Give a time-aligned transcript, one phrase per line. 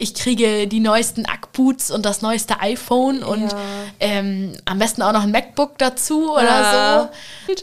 [0.00, 3.58] ich kriege die neuesten Ackboots und das neueste iPhone und Ja.
[4.00, 7.10] ähm, am besten auch noch ein MacBook dazu oder Ja.
[7.46, 7.54] so.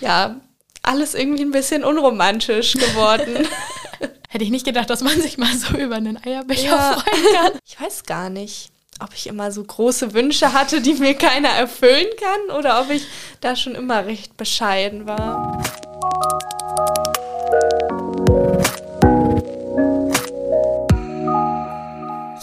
[0.00, 0.36] Ja,
[0.82, 3.46] alles irgendwie ein bisschen unromantisch geworden.
[4.30, 6.92] Hätte ich nicht gedacht, dass man sich mal so über einen Eierbecher Ja.
[6.98, 7.52] freuen kann.
[7.66, 8.70] Ich weiß gar nicht,
[9.00, 13.04] ob ich immer so große Wünsche hatte, die mir keiner erfüllen kann, oder ob ich
[13.42, 15.62] da schon immer recht bescheiden war.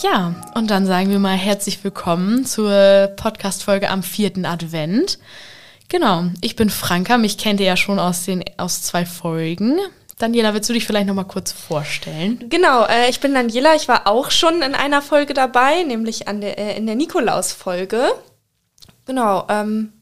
[0.02, 5.20] Ja, und dann sagen wir mal herzlich willkommen zur Podcast-Folge am vierten Advent.
[5.90, 9.78] Genau, ich bin Franka, mich kennt ihr ja schon aus, den, aus zwei Folgen.
[10.18, 12.44] Daniela, willst du dich vielleicht nochmal kurz vorstellen?
[12.50, 13.76] Genau, äh, ich bin Daniela.
[13.76, 18.12] Ich war auch schon in einer Folge dabei, nämlich an der, äh, in der Nikolaus-Folge.
[19.06, 19.94] Genau, ähm,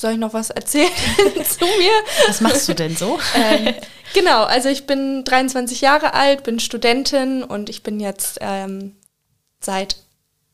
[0.00, 0.88] soll ich noch was erzählen
[1.44, 1.92] zu mir?
[2.26, 3.18] Was machst du denn so?
[3.34, 3.74] ähm,
[4.14, 8.96] genau, also ich bin 23 Jahre alt, bin Studentin und ich bin jetzt ähm,
[9.66, 9.96] seit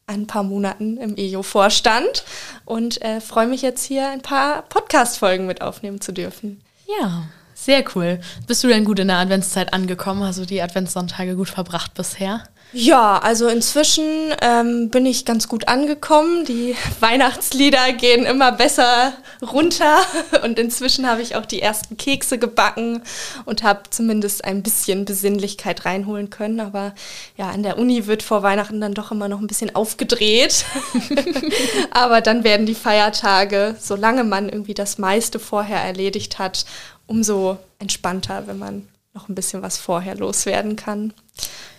[0.07, 2.25] ein paar Monaten im EJO-Vorstand
[2.65, 6.61] und äh, freue mich jetzt hier ein paar Podcast-Folgen mit aufnehmen zu dürfen.
[7.01, 8.21] Ja, sehr cool.
[8.49, 10.25] Bist du denn gut in der Adventszeit angekommen?
[10.25, 12.43] Hast du die Adventssonntage gut verbracht bisher?
[12.75, 16.47] Ja, also inzwischen ähm, bin ich ganz gut angekommen.
[16.47, 19.99] Die Weihnachtslieder gehen immer besser runter
[20.43, 23.03] und inzwischen habe ich auch die ersten Kekse gebacken
[23.45, 26.61] und habe zumindest ein bisschen Besinnlichkeit reinholen können.
[26.61, 26.95] Aber
[27.37, 30.65] ja, an der Uni wird vor Weihnachten dann doch immer noch ein bisschen aufgedreht.
[31.91, 36.65] Aber dann werden die Feiertage, solange man irgendwie das meiste vorher erledigt hat,
[37.07, 41.13] umso entspannter, wenn man noch ein bisschen was vorher loswerden kann.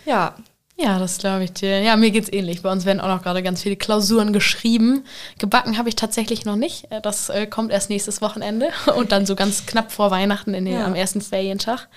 [0.06, 0.36] Ja,
[0.76, 1.82] Ja, das glaube ich dir.
[1.82, 2.62] Ja, mir geht's ähnlich.
[2.64, 5.06] Bei uns werden auch noch gerade ganz viele Klausuren geschrieben.
[5.38, 6.92] Gebacken habe ich tatsächlich noch nicht.
[6.92, 10.66] Äh, Das äh, kommt erst nächstes Wochenende und dann so ganz knapp vor Weihnachten in
[10.66, 10.86] den, Ja.
[10.86, 11.88] am ersten Ferientag.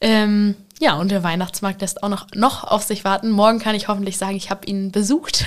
[0.00, 3.30] Ähm, ja, und der Weihnachtsmarkt lässt auch noch, noch auf sich warten.
[3.30, 5.44] Morgen kann ich hoffentlich sagen, ich habe ihn besucht.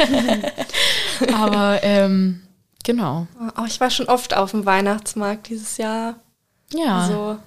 [1.33, 2.41] Aber ähm,
[2.83, 3.27] genau.
[3.57, 6.15] Oh, ich war schon oft auf dem Weihnachtsmarkt dieses Jahr.
[6.73, 6.99] Ja.
[7.01, 7.37] Also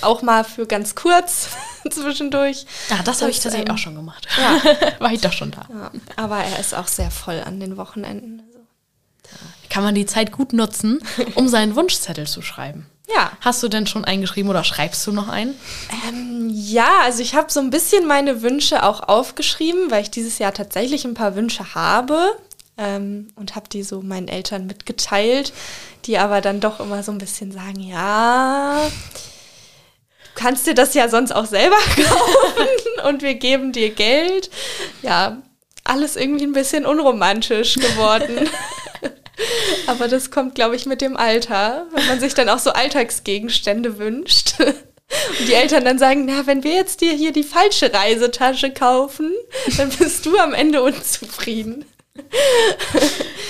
[0.00, 1.48] auch mal für ganz kurz
[1.90, 2.66] zwischendurch.
[2.90, 4.26] ja, das habe ich tatsächlich ähm, auch schon gemacht.
[4.38, 4.60] Ja,
[5.00, 5.66] War ich doch schon da.
[5.68, 8.42] ja, aber er ist auch sehr voll an den Wochenenden.
[8.46, 8.58] Also.
[9.70, 11.00] Kann man die Zeit gut nutzen,
[11.34, 12.86] um seinen Wunschzettel zu schreiben.
[13.14, 13.32] Ja.
[13.40, 15.54] Hast du denn schon eingeschrieben oder schreibst du noch einen?
[16.08, 20.38] Ähm, ja, also ich habe so ein bisschen meine Wünsche auch aufgeschrieben, weil ich dieses
[20.38, 22.36] Jahr tatsächlich ein paar Wünsche habe
[22.78, 25.52] ähm, und habe die so meinen Eltern mitgeteilt,
[26.06, 28.78] die aber dann doch immer so ein bisschen sagen, ja,
[30.34, 34.50] kannst dir das ja sonst auch selber kaufen und wir geben dir Geld.
[35.02, 35.42] Ja,
[35.84, 38.48] alles irgendwie ein bisschen unromantisch geworden.
[39.86, 43.98] Aber das kommt, glaube ich, mit dem Alter, wenn man sich dann auch so Alltagsgegenstände
[43.98, 44.54] wünscht.
[44.60, 49.32] Und die Eltern dann sagen, na, wenn wir jetzt dir hier die falsche Reisetasche kaufen,
[49.76, 51.84] dann bist du am Ende unzufrieden.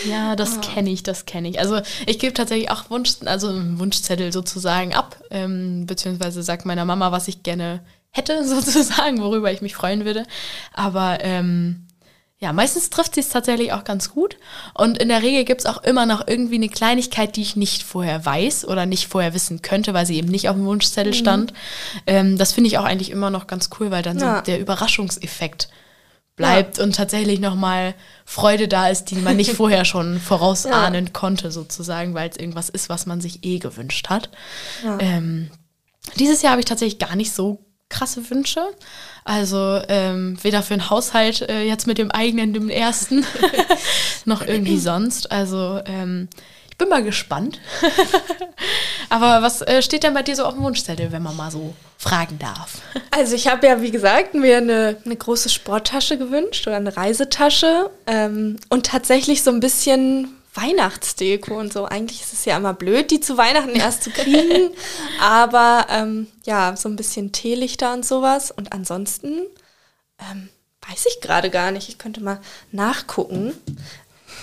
[0.04, 1.60] Ja, das kenne ich, das kenne ich.
[1.60, 6.84] Also ich gebe tatsächlich auch Wunsch, also einen Wunschzettel sozusagen ab, ähm, beziehungsweise sag meiner
[6.84, 10.24] Mama, was ich gerne hätte, sozusagen, worüber ich mich freuen würde.
[10.72, 11.86] Aber ähm,
[12.38, 14.36] ja, meistens trifft sie es tatsächlich auch ganz gut.
[14.74, 17.84] Und in der Regel gibt es auch immer noch irgendwie eine Kleinigkeit, die ich nicht
[17.84, 21.52] vorher weiß oder nicht vorher wissen könnte, weil sie eben nicht auf dem Wunschzettel stand.
[22.08, 24.38] Ähm, das finde ich auch eigentlich immer noch ganz cool, weil dann Ja.
[24.38, 25.68] so der Überraschungseffekt
[26.36, 27.94] bleibt und tatsächlich nochmal
[28.24, 32.88] Freude da ist, die man nicht vorher schon vorausahnen konnte, sozusagen, weil es irgendwas ist,
[32.88, 34.30] was man sich eh gewünscht hat.
[34.82, 34.98] Ja.
[35.00, 35.50] Ähm,
[36.16, 38.62] dieses Jahr habe ich tatsächlich gar nicht so krasse Wünsche.
[39.24, 43.24] Also ähm, weder für den Haushalt äh, jetzt mit dem eigenen, dem ersten,
[44.24, 45.30] noch irgendwie sonst.
[45.30, 46.28] Also ähm,
[46.72, 47.60] ich bin mal gespannt.
[49.10, 51.74] Aber was äh, steht denn bei dir so auf dem Wunschzettel, wenn man mal so
[51.98, 52.80] fragen darf?
[53.10, 57.90] Also ich habe ja, wie gesagt, mir eine, eine große Sporttasche gewünscht oder eine Reisetasche
[58.06, 61.84] ähm, und tatsächlich so ein bisschen Weihnachtsdeko und so.
[61.84, 64.70] Eigentlich ist es ja immer blöd, die zu Weihnachten erst zu kriegen,
[65.20, 68.50] aber ähm, ja, so ein bisschen Teelichter und sowas.
[68.50, 69.42] Und ansonsten
[70.18, 70.48] ähm,
[70.88, 71.90] weiß ich gerade gar nicht.
[71.90, 73.52] Ich könnte mal nachgucken.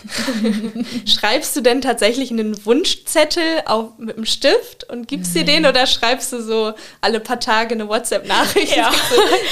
[1.06, 5.86] Schreibst du denn tatsächlich einen Wunschzettel auf, mit einem Stift und gibst dir den oder
[5.88, 8.76] schreibst du so alle paar Tage eine WhatsApp-Nachricht?
[8.76, 8.92] Ja.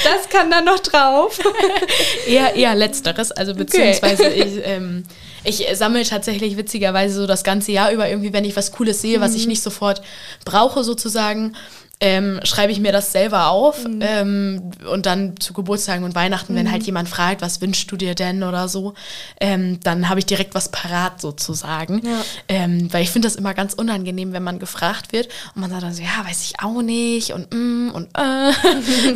[0.03, 1.39] Das kann da noch drauf.
[2.27, 5.03] Eher, eher letzteres, also beziehungsweise ich, ähm,
[5.43, 9.21] ich sammle tatsächlich witzigerweise so das ganze Jahr über irgendwie, wenn ich was Cooles sehe,
[9.21, 10.01] was ich nicht sofort
[10.45, 11.55] brauche sozusagen,
[11.99, 14.01] ähm, schreibe ich mir das selber auf mhm.
[14.01, 16.57] ähm, und dann zu Geburtstagen und Weihnachten, mhm.
[16.57, 18.93] wenn halt jemand fragt, was wünschst du dir denn oder so,
[19.41, 22.01] ähm, dann habe ich direkt was parat sozusagen.
[22.05, 22.21] Ja.
[22.49, 25.83] Ähm, weil ich finde das immer ganz unangenehm, wenn man gefragt wird und man sagt
[25.83, 28.51] dann so, ja, weiß ich auch nicht und mm, und äh,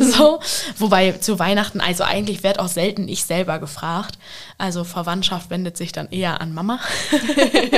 [0.00, 0.40] so.
[0.76, 4.18] Wobei zu Weihnachten, also eigentlich wird auch selten ich selber gefragt.
[4.58, 6.80] Also Verwandtschaft wendet sich dann eher an Mama.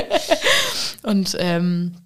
[1.03, 1.97] und ähm,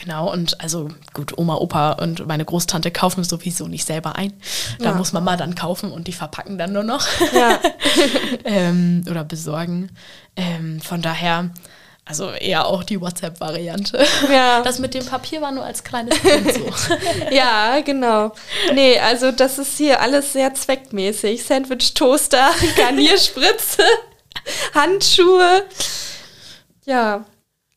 [0.00, 4.32] Genau, und also gut, Oma, Opa und meine Großtante kaufen sowieso nicht selber ein.
[4.78, 4.94] Da ja.
[4.94, 7.04] muss Mama dann kaufen und die verpacken dann nur noch.
[7.32, 7.58] Ja.
[8.44, 9.90] ähm, oder besorgen.
[10.36, 11.50] Ähm, von daher,
[12.04, 14.04] also eher auch die WhatsApp-Variante.
[14.30, 14.60] Ja.
[14.68, 16.70] Das mit dem Papier war nur als kleines Kind so.
[17.32, 18.32] ja, genau.
[18.72, 21.42] Nee, also das ist hier alles sehr zweckmäßig.
[21.44, 23.82] Sandwich-Toaster, Garnierspritze,
[24.74, 25.64] Handschuhe.
[26.84, 27.24] Ja,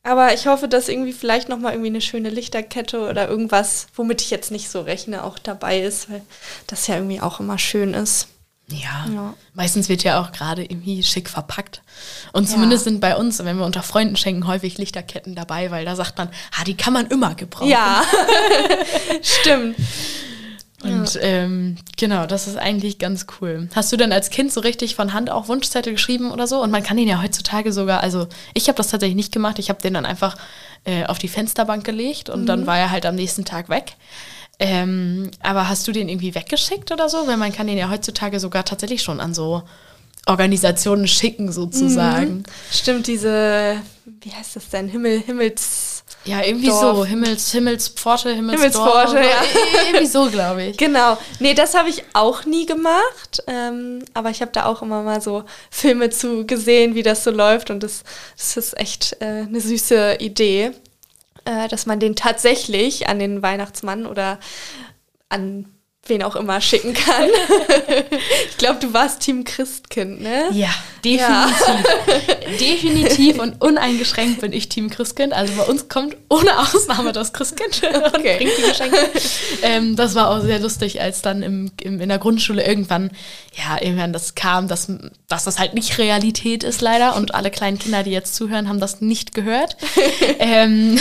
[0.04, 4.32] aber ich hoffe, dass irgendwie vielleicht nochmal irgendwie eine schöne Lichterkette oder irgendwas, womit ich
[4.32, 6.22] jetzt nicht so rechne, auch dabei ist, weil
[6.68, 8.28] das ja irgendwie auch immer schön ist.
[8.72, 9.34] Ja, ja.
[9.54, 11.82] meistens wird ja auch gerade irgendwie schick verpackt.
[12.32, 12.92] Und zumindest ja.
[12.92, 16.30] sind bei uns, wenn wir unter Freunden schenken, häufig Lichterketten dabei, weil da sagt man,
[16.58, 17.70] ah, die kann man immer gebrauchen.
[17.70, 18.04] Ja,
[19.22, 19.76] stimmt.
[20.84, 21.22] Und ja.
[21.22, 23.70] ähm, genau, das ist eigentlich ganz cool.
[23.76, 26.62] Hast du denn als Kind so richtig von Hand auch Wunschzettel geschrieben oder so?
[26.62, 29.70] Und man kann den ja heutzutage sogar, also ich habe das tatsächlich nicht gemacht, ich
[29.70, 30.38] habe den dann einfach
[30.86, 32.46] äh, auf die Fensterbank gelegt und mhm.
[32.48, 33.94] dann war er halt am nächsten Tag weg.
[34.60, 37.28] Ähm, aber hast du den irgendwie weggeschickt oder so?
[37.28, 39.64] Weil man kann den ja heutzutage sogar tatsächlich schon an so
[40.28, 42.38] Organisationen schicken sozusagen.
[42.38, 42.44] Mhm.
[42.72, 43.78] Stimmt, diese,
[44.22, 44.88] wie heißt das denn?
[44.88, 45.91] Himmel, Himmels
[46.26, 46.98] ja, irgendwie Dorf.
[46.98, 47.06] so.
[47.06, 49.44] Himmels, Himmelspforte, Himmelspforte, ja.
[49.88, 50.78] irgendwie so, glaube ich.
[50.78, 51.18] Genau.
[51.40, 53.44] Nee, das habe ich auch nie gemacht.
[53.48, 57.32] Ähm, aber ich habe da auch immer mal so Filme zu gesehen, wie das so
[57.32, 57.72] läuft.
[57.72, 58.04] Und das,
[58.38, 60.72] das ist echt äh, eine süße Idee,
[61.46, 64.40] äh, dass man den tatsächlich an den Weihnachtsmann oder
[65.30, 65.66] an
[66.08, 67.30] wen auch immer schicken kann.
[68.50, 70.50] ich glaube, du warst Team Christkind, ne?
[70.52, 70.70] Ja,
[71.06, 71.68] definitiv.
[71.68, 72.58] Ja.
[72.60, 75.32] definitiv und uneingeschränkt bin ich Team Christkind.
[75.32, 78.38] Also bei uns kommt ohne Ausnahme das Christkind und okay.
[78.38, 78.98] bringt die Geschenke.
[79.62, 83.12] Ähm, das war auch sehr lustig, als dann im, im, in der Grundschule irgendwann,
[83.54, 84.92] ja, irgendwann das kam, dass,
[85.28, 88.80] dass das halt nicht Realität ist leider und alle kleinen Kinder, die jetzt zuhören, haben
[88.80, 89.78] das nicht gehört.
[90.40, 91.00] ähm,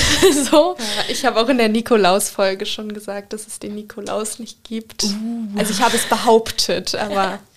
[0.51, 0.77] so.
[0.79, 4.90] Ja, ich habe auch in der Nikolaus-Folge schon gesagt, dass es den Nikolaus nicht gibt
[4.91, 5.05] gibt.
[5.05, 5.59] Uh.
[5.59, 7.39] Also ich habe es behauptet, aber.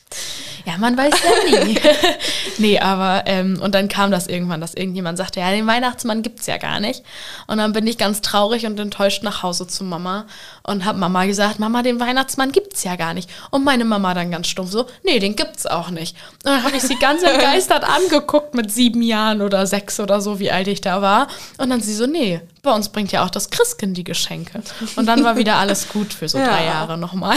[0.65, 1.77] Ja, man weiß ja nie.
[2.57, 6.39] nee, aber, ähm, und dann kam das irgendwann, dass irgendjemand sagte, ja, den Weihnachtsmann gibt
[6.39, 7.03] es ja gar nicht.
[7.47, 10.25] Und dann bin ich ganz traurig und enttäuscht nach Hause zu Mama
[10.63, 13.29] und habe Mama gesagt, Mama, den Weihnachtsmann gibt es ja gar nicht.
[13.51, 16.15] Und meine Mama dann ganz stumpf so, nee, den gibt's auch nicht.
[16.43, 20.39] Und dann habe ich sie ganz entgeistert angeguckt mit sieben Jahren oder sechs oder so,
[20.39, 21.27] wie alt ich da war.
[21.57, 24.63] Und dann sie so, nee, bei uns bringt ja auch das Christkind die Geschenke.
[24.95, 26.47] Und dann war wieder alles gut für so ja.
[26.47, 27.35] drei Jahre nochmal.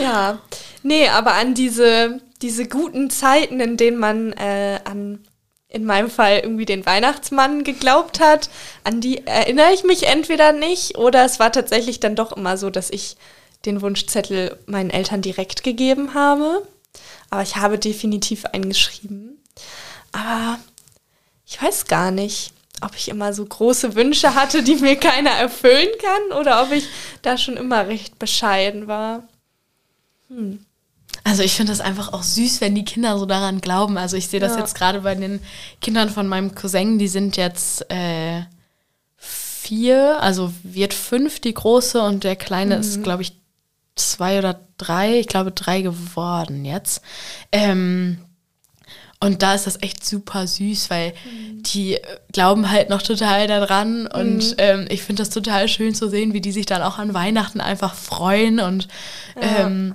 [0.00, 0.38] ja,
[0.82, 5.20] nee, aber an diese, diese guten Zeiten, in denen man äh, an,
[5.68, 8.50] in meinem Fall irgendwie den Weihnachtsmann geglaubt hat,
[8.84, 12.70] an die erinnere ich mich entweder nicht oder es war tatsächlich dann doch immer so,
[12.70, 13.16] dass ich
[13.64, 16.66] den Wunschzettel meinen Eltern direkt gegeben habe.
[17.28, 19.38] Aber ich habe definitiv eingeschrieben.
[20.12, 20.58] Aber
[21.46, 25.88] ich weiß gar nicht ob ich immer so große Wünsche hatte, die mir keiner erfüllen
[26.00, 26.88] kann, oder ob ich
[27.22, 29.28] da schon immer recht bescheiden war.
[30.28, 30.64] Hm.
[31.24, 33.98] Also ich finde das einfach auch süß, wenn die Kinder so daran glauben.
[33.98, 34.60] Also ich sehe das ja.
[34.60, 35.40] jetzt gerade bei den
[35.80, 38.42] Kindern von meinem Cousin, die sind jetzt äh,
[39.16, 42.80] vier, also wird fünf die große und der kleine mhm.
[42.80, 43.34] ist, glaube ich,
[43.94, 47.02] zwei oder drei, ich glaube drei geworden jetzt.
[47.52, 48.18] Ähm,
[49.22, 51.62] und da ist das echt super süß, weil mhm.
[51.62, 51.98] die
[52.32, 54.06] glauben halt noch total daran.
[54.06, 54.54] Und mhm.
[54.56, 57.60] ähm, ich finde das total schön zu sehen, wie die sich dann auch an Weihnachten
[57.60, 58.88] einfach freuen und
[59.36, 59.66] ja.
[59.66, 59.94] ähm,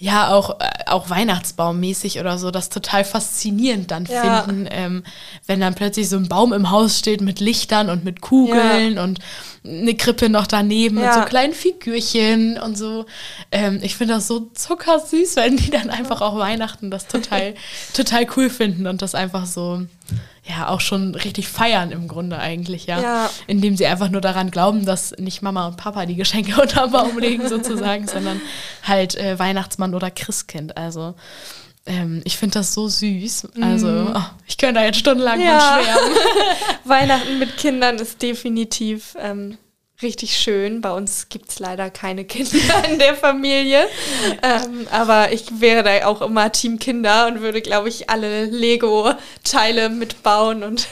[0.00, 4.42] ja, auch, äh, auch Weihnachtsbaummäßig oder so, das total faszinierend dann ja.
[4.42, 5.02] finden, ähm,
[5.46, 9.02] wenn dann plötzlich so ein Baum im Haus steht mit Lichtern und mit Kugeln ja.
[9.02, 9.18] und
[9.68, 11.06] eine Krippe noch daneben ja.
[11.06, 13.06] mit so kleinen Figürchen und so.
[13.52, 17.54] Ähm, ich finde das so zuckersüß, wenn die dann einfach auch Weihnachten das total,
[17.94, 19.82] total cool finden und das einfach so
[20.48, 23.00] ja auch schon richtig feiern im Grunde eigentlich, ja.
[23.00, 23.30] ja.
[23.46, 27.18] Indem sie einfach nur daran glauben, dass nicht Mama und Papa die Geschenke unter Baum
[27.18, 28.40] legen sozusagen, sondern
[28.82, 30.76] halt äh, Weihnachtsmann oder Christkind.
[30.76, 31.14] Also
[31.88, 33.48] ähm, ich finde das so süß.
[33.60, 34.12] Also mm.
[34.14, 35.58] oh, ich könnte da jetzt stundenlang ja.
[35.58, 36.16] von schwärmen.
[36.84, 39.58] Weihnachten mit Kindern ist definitiv ähm,
[40.00, 40.80] richtig schön.
[40.80, 43.84] Bei uns gibt es leider keine Kinder in der Familie.
[44.42, 49.88] Ähm, aber ich wäre da auch immer Team Kinder und würde, glaube ich, alle Lego-Teile
[49.88, 50.62] mitbauen.
[50.62, 50.86] Und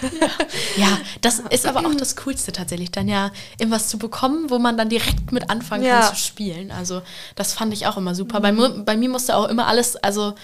[0.76, 4.76] ja, das ist aber auch das Coolste tatsächlich, dann ja irgendwas zu bekommen, wo man
[4.76, 6.00] dann direkt mit anfangen Ja.
[6.00, 6.72] kann zu spielen.
[6.72, 7.02] Also
[7.36, 8.40] das fand ich auch immer super.
[8.40, 10.34] Bei, mir- bei mir musste auch immer alles, also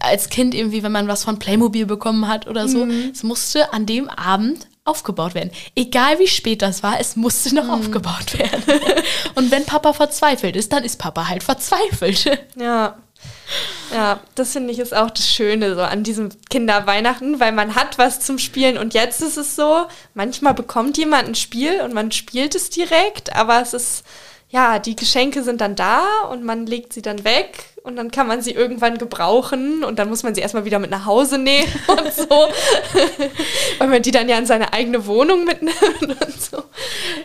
[0.00, 3.86] als Kind irgendwie, wenn man was von Playmobil bekommen hat oder so, es musste an
[3.86, 5.50] dem Abend aufgebaut werden.
[5.76, 8.80] Egal wie spät das war, es musste noch aufgebaut werden.
[9.34, 12.38] Und wenn Papa verzweifelt ist, dann ist Papa halt verzweifelt.
[12.58, 12.96] Ja.
[13.92, 17.98] Ja, das finde ich ist auch das Schöne so an diesem Kinderweihnachten, weil man hat
[17.98, 22.12] was zum Spielen und jetzt ist es so, manchmal bekommt jemand ein Spiel und man
[22.12, 24.04] spielt es direkt, aber es ist,
[24.50, 28.26] ja, die Geschenke sind dann da und man legt sie dann weg und dann kann
[28.26, 31.66] man sie irgendwann gebrauchen und dann muss man sie erstmal wieder mit nach Hause nehmen
[31.88, 32.28] und so,
[33.78, 36.62] weil man die dann ja in seine eigene Wohnung mitnimmt und so.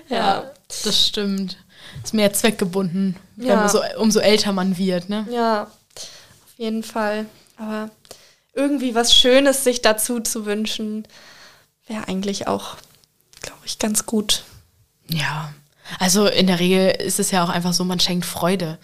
[0.08, 0.52] Ja,
[0.84, 1.58] das stimmt.
[2.04, 3.68] Ist mehr zweckgebunden, Ja.
[3.70, 5.28] so, umso älter man wird, ne?
[5.30, 5.64] Ja,
[5.96, 7.26] auf jeden Fall.
[7.58, 7.90] Aber
[8.54, 11.08] irgendwie was Schönes sich dazu zu wünschen,
[11.88, 12.78] wäre eigentlich auch,
[13.42, 14.44] glaube ich, ganz gut.
[15.10, 15.54] Ja.
[16.00, 18.78] Also in der Regel ist es ja auch einfach so, man schenkt Freude.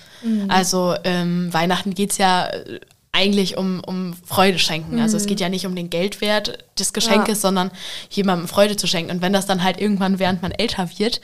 [0.48, 2.80] Also ähm, Weihnachten geht es ja äh,
[3.12, 5.00] eigentlich um, um Freude schenken.
[5.00, 7.50] Also es geht ja nicht um den Geldwert des Geschenkes, Ja.
[7.50, 7.72] sondern
[8.10, 9.12] jemandem Freude zu schenken.
[9.12, 11.20] Und wenn das dann halt irgendwann, während man älter wird,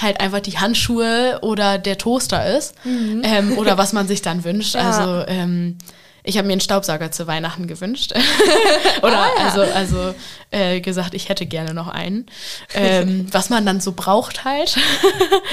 [0.00, 4.74] halt einfach die Handschuhe oder der Toaster ist ähm, oder was man sich dann wünscht.
[4.74, 4.90] Ja.
[4.90, 5.76] Also ähm,
[6.28, 8.12] ich habe mir einen Staubsauger zu Weihnachten gewünscht.
[9.02, 9.44] Oder Ah, ja.
[9.46, 10.14] also, also
[10.50, 12.26] äh, gesagt, ich hätte gerne noch einen.
[12.74, 14.76] Ähm, was man dann so braucht halt.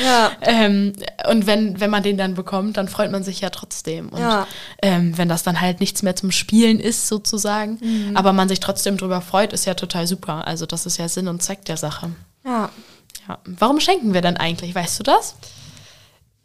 [0.03, 0.31] Ja.
[0.41, 0.93] ähm,
[1.29, 4.09] und wenn, wenn man den dann bekommt, dann freut man sich ja trotzdem.
[4.09, 4.47] Und Ja.
[4.81, 8.17] ähm, wenn das dann halt nichts mehr zum Spielen ist, sozusagen, Mhm.
[8.17, 10.45] aber man sich trotzdem drüber freut, ist ja total super.
[10.47, 12.11] Also das ist ja Sinn und Zweck der Sache.
[12.45, 12.69] Ja.
[13.27, 13.39] Ja.
[13.45, 14.75] Warum schenken wir denn eigentlich?
[14.75, 15.35] Weißt du das?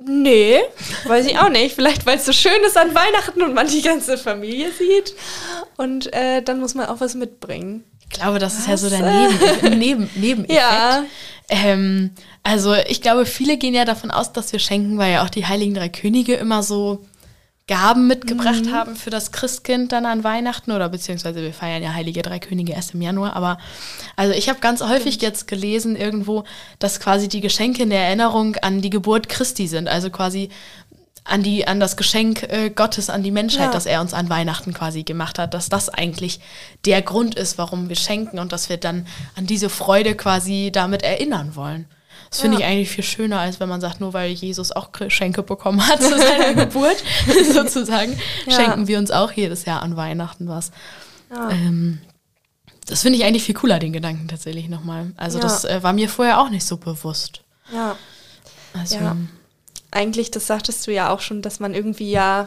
[0.05, 0.59] Nee,
[1.05, 1.75] weiß ich auch nicht.
[1.75, 5.15] Vielleicht, weil es so schön ist an Weihnachten und man die ganze Familie sieht.
[5.77, 7.85] Und äh, dann muss man auch was mitbringen.
[8.01, 9.63] Ich glaube, das ist ja so der Was?
[9.63, 10.53] Neben, Neben, Nebeneffekt.
[10.53, 11.05] Ja.
[11.49, 15.31] Ähm, also ich glaube, viele gehen ja davon aus, dass wir schenken, weil ja auch
[15.31, 17.05] die Heiligen Drei Könige immer so
[17.71, 18.73] Gaben mitgebracht Mhm.
[18.73, 22.73] haben für das Christkind dann an Weihnachten oder beziehungsweise wir feiern ja Heilige Drei Könige
[22.73, 23.37] erst im Januar.
[23.37, 23.59] Aber
[24.17, 26.43] also ich habe ganz häufig jetzt gelesen irgendwo,
[26.81, 29.87] dass quasi die Geschenke in der Erinnerung an die Geburt Christi sind.
[29.89, 30.49] Also quasi
[31.23, 33.73] an die an das Geschenk äh, Gottes an die Menschheit, Ja.
[33.73, 36.41] das er uns an Weihnachten quasi gemacht hat, dass das eigentlich
[36.87, 41.03] der Grund ist, warum wir schenken und dass wir dann an diese Freude quasi damit
[41.05, 41.87] erinnern wollen.
[42.31, 42.67] Das finde Ja.
[42.67, 46.01] ich eigentlich viel schöner, als wenn man sagt, nur weil Jesus auch Geschenke bekommen hat
[46.01, 47.03] zu seiner Geburt,
[47.53, 48.53] sozusagen, Ja.
[48.57, 50.71] schenken wir uns auch jedes Jahr an Weihnachten was.
[51.31, 51.51] Ja.
[51.51, 52.01] Ähm,
[52.87, 55.13] das finde ich eigentlich viel cooler, den Gedanken tatsächlich nochmal.
[55.17, 57.43] Also das äh, war mir vorher auch nicht so bewusst.
[57.73, 57.97] Ja.
[58.79, 59.17] Also, Ja.
[59.93, 62.47] Eigentlich, das sagtest du ja auch schon, dass man irgendwie ja,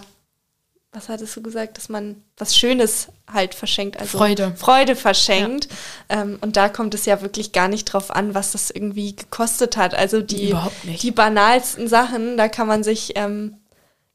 [0.94, 4.54] was hattest du gesagt, dass man was Schönes halt verschenkt, also Freude.
[4.56, 5.68] Freude verschenkt.
[6.08, 9.76] Ähm, und da kommt es ja wirklich gar nicht drauf an, was das irgendwie gekostet
[9.76, 9.96] hat.
[9.96, 13.58] Also die, die banalsten Sachen, da kann man sich, ähm,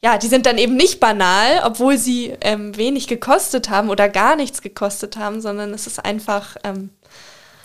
[0.02, 4.36] ja, die sind dann eben nicht banal, obwohl sie ähm, wenig gekostet haben oder gar
[4.36, 6.90] nichts gekostet haben, sondern es ist einfach, ähm,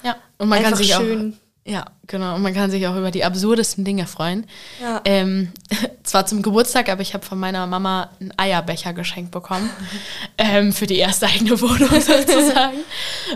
[0.01, 0.15] ja.
[0.39, 1.33] Und man kann sich schön.
[1.33, 2.35] auch Ja, genau.
[2.35, 4.45] Und man kann sich auch über die absurdesten Dinge freuen.
[4.81, 4.99] Ja.
[5.05, 5.53] Ähm,
[6.03, 9.69] zwar zum Geburtstag, aber ich habe von meiner Mama einen Eierbecher geschenkt bekommen.
[10.37, 12.79] ähm, für die erste eigene Wohnung sozusagen.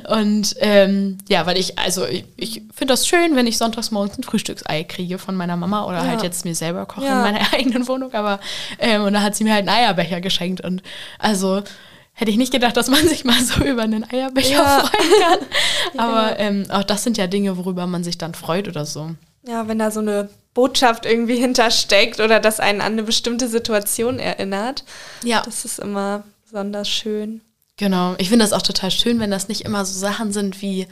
[0.09, 4.17] Und ähm, ja, weil ich, also ich, ich finde das schön, wenn ich sonntags morgens
[4.17, 6.07] ein Frühstücksei kriege von meiner Mama oder Ja.
[6.07, 7.25] halt jetzt mir selber koche Ja.
[7.25, 8.13] in meiner eigenen Wohnung.
[8.13, 8.41] Aber
[8.79, 10.59] ähm, und da hat sie mir halt einen Eierbecher geschenkt.
[10.59, 10.83] Und
[11.17, 11.63] also
[12.17, 14.79] hätte ich nicht gedacht, dass man sich mal so über einen Eierbecher Ja.
[14.85, 15.39] freuen kann.
[15.97, 19.11] Aber ähm, auch das sind ja Dinge, worüber man sich dann freut oder so.
[19.47, 24.17] Ja, wenn da so eine Botschaft irgendwie hintersteckt oder das einen an eine bestimmte Situation
[24.19, 24.83] erinnert.
[25.23, 25.41] Ja.
[25.45, 27.41] Das ist immer besonders schön.
[27.77, 28.15] Genau.
[28.17, 30.87] Ich finde das auch total schön, wenn das nicht immer so Sachen sind wie,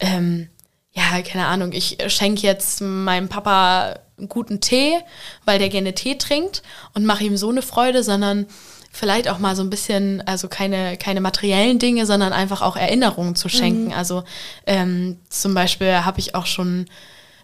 [0.00, 0.48] ähm,
[0.92, 4.98] ja, keine Ahnung, ich schenke jetzt meinem Papa einen guten Tee,
[5.44, 8.46] weil der gerne Tee trinkt und mache ihm so eine Freude, sondern
[8.90, 13.34] vielleicht auch mal so ein bisschen, also keine, keine materiellen Dinge, sondern einfach auch Erinnerungen
[13.36, 13.92] zu schenken.
[13.92, 14.24] Also
[14.66, 16.86] ähm, zum Beispiel habe ich auch schon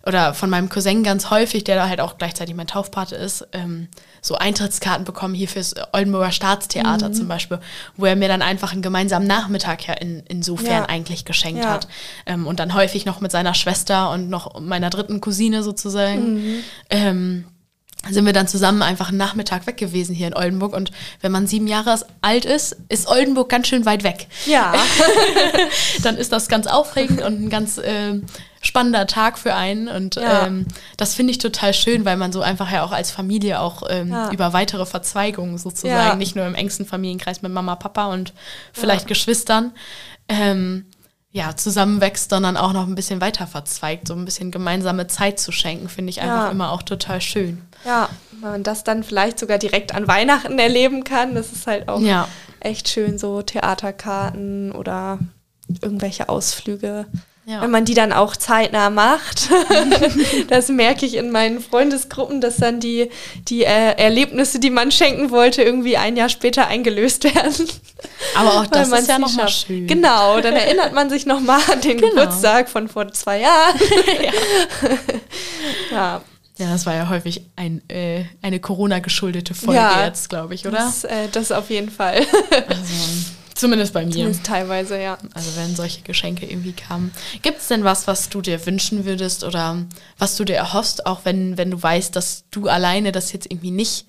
[0.07, 3.89] oder von meinem Cousin ganz häufig, der da halt auch gleichzeitig mein Taufpate ist, ähm,
[4.21, 7.59] so Eintrittskarten bekommen hier fürs Oldenburger Staatstheater zum Beispiel,
[7.97, 10.89] wo er mir dann einfach einen gemeinsamen Nachmittag ja in, insofern Ja.
[10.91, 11.71] eigentlich geschenkt Ja.
[11.71, 11.89] hat.
[12.27, 16.63] Ähm, und dann häufig noch mit seiner Schwester und noch meiner dritten Cousine sozusagen.
[16.91, 17.47] Ähm,
[18.11, 20.75] sind wir dann zusammen einfach einen Nachmittag weg gewesen hier in Oldenburg.
[20.75, 24.75] Und wenn man sieben Jahre alt ist, ist Oldenburg ganz schön weit weg Ja,
[26.03, 28.21] dann ist das ganz aufregend und ein ganz äh,
[28.63, 29.89] spannender Tag für einen.
[29.89, 30.47] Und Ja.
[30.47, 33.83] ähm, das finde ich total schön, weil man so einfach ja auch als Familie auch
[33.89, 34.31] ähm, Ja.
[34.31, 36.15] über weitere Verzweigungen sozusagen, Ja.
[36.15, 38.33] nicht nur im engsten Familienkreis mit Mama, Papa und
[38.73, 39.73] vielleicht Geschwistern,
[40.29, 40.87] ähm,
[41.37, 45.51] ja, zusammenwächst, sondern auch noch ein bisschen weiter verzweigt, so ein bisschen gemeinsame Zeit zu
[45.51, 46.51] schenken, finde ich einfach Ja.
[46.53, 47.61] immer auch total schön.
[47.85, 51.89] Ja, wenn man das dann vielleicht sogar direkt an Weihnachten erleben kann, das ist halt
[51.89, 52.29] auch Ja.
[52.61, 55.19] echt schön, so Theaterkarten oder
[55.83, 57.07] irgendwelche Ausflüge.
[57.47, 57.61] Ja.
[57.61, 59.51] Wenn man die dann auch zeitnah macht,
[60.49, 63.11] das merke ich in meinen Freundesgruppen, dass dann die,
[63.49, 67.69] die äh, Erlebnisse, die man schenken wollte, irgendwie ein Jahr später eingelöst werden.
[68.35, 69.67] Aber auch das ist ja nochmal schafft.
[69.67, 69.87] schön.
[69.87, 72.11] Genau, dann erinnert man sich nochmal an den Genau.
[72.15, 73.79] Geburtstag von vor zwei Jahren.
[75.91, 76.23] ja.
[76.57, 80.05] Ja, das war ja häufig ein, äh, eine Corona-geschuldete Folge Ja.
[80.07, 80.77] jetzt, glaube ich, oder?
[80.79, 82.21] Das, äh, das auf jeden Fall.
[82.69, 84.13] Also, zumindest bei mir.
[84.13, 85.19] Zumindest teilweise, ja.
[85.35, 87.13] Also wenn solche Geschenke irgendwie kamen.
[87.43, 89.79] Gibt es denn was, was du dir wünschen würdest oder
[90.19, 93.71] was du dir erhoffst, auch wenn, wenn du weißt, dass du alleine das jetzt irgendwie
[93.71, 94.07] nicht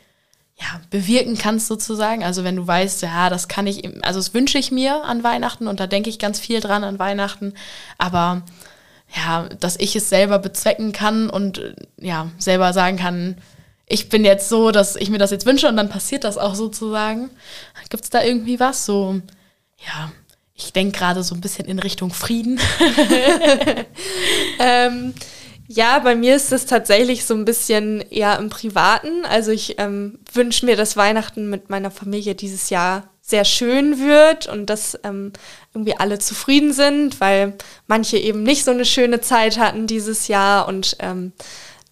[0.59, 2.23] ja, bewirken kannst sozusagen?
[2.23, 5.67] Also wenn du weißt, ja, das kann ich, also das wünsche ich mir an Weihnachten
[5.67, 7.53] und da denke ich ganz viel dran an Weihnachten,
[7.97, 8.43] aber
[9.15, 13.37] ja, dass ich es selber bezwecken kann und ja, selber sagen kann,
[13.87, 16.55] ich bin jetzt so, dass ich mir das jetzt wünsche und dann passiert das auch
[16.55, 17.29] sozusagen.
[17.89, 18.85] Gibt es da irgendwie was?
[18.85, 19.21] So,
[19.85, 20.11] ja,
[20.55, 22.59] ich denke gerade so ein bisschen in Richtung Frieden.
[24.57, 25.13] Ähm,
[25.67, 29.25] ja, bei mir ist es tatsächlich so ein bisschen eher im Privaten.
[29.25, 34.47] Also ich ähm, wünsche mir, dass Weihnachten mit meiner Familie dieses Jahr sehr schön wird
[34.47, 35.33] und dass ähm,
[35.73, 37.53] irgendwie alle zufrieden sind, weil
[37.87, 41.33] manche eben nicht so eine schöne Zeit hatten dieses Jahr und ähm,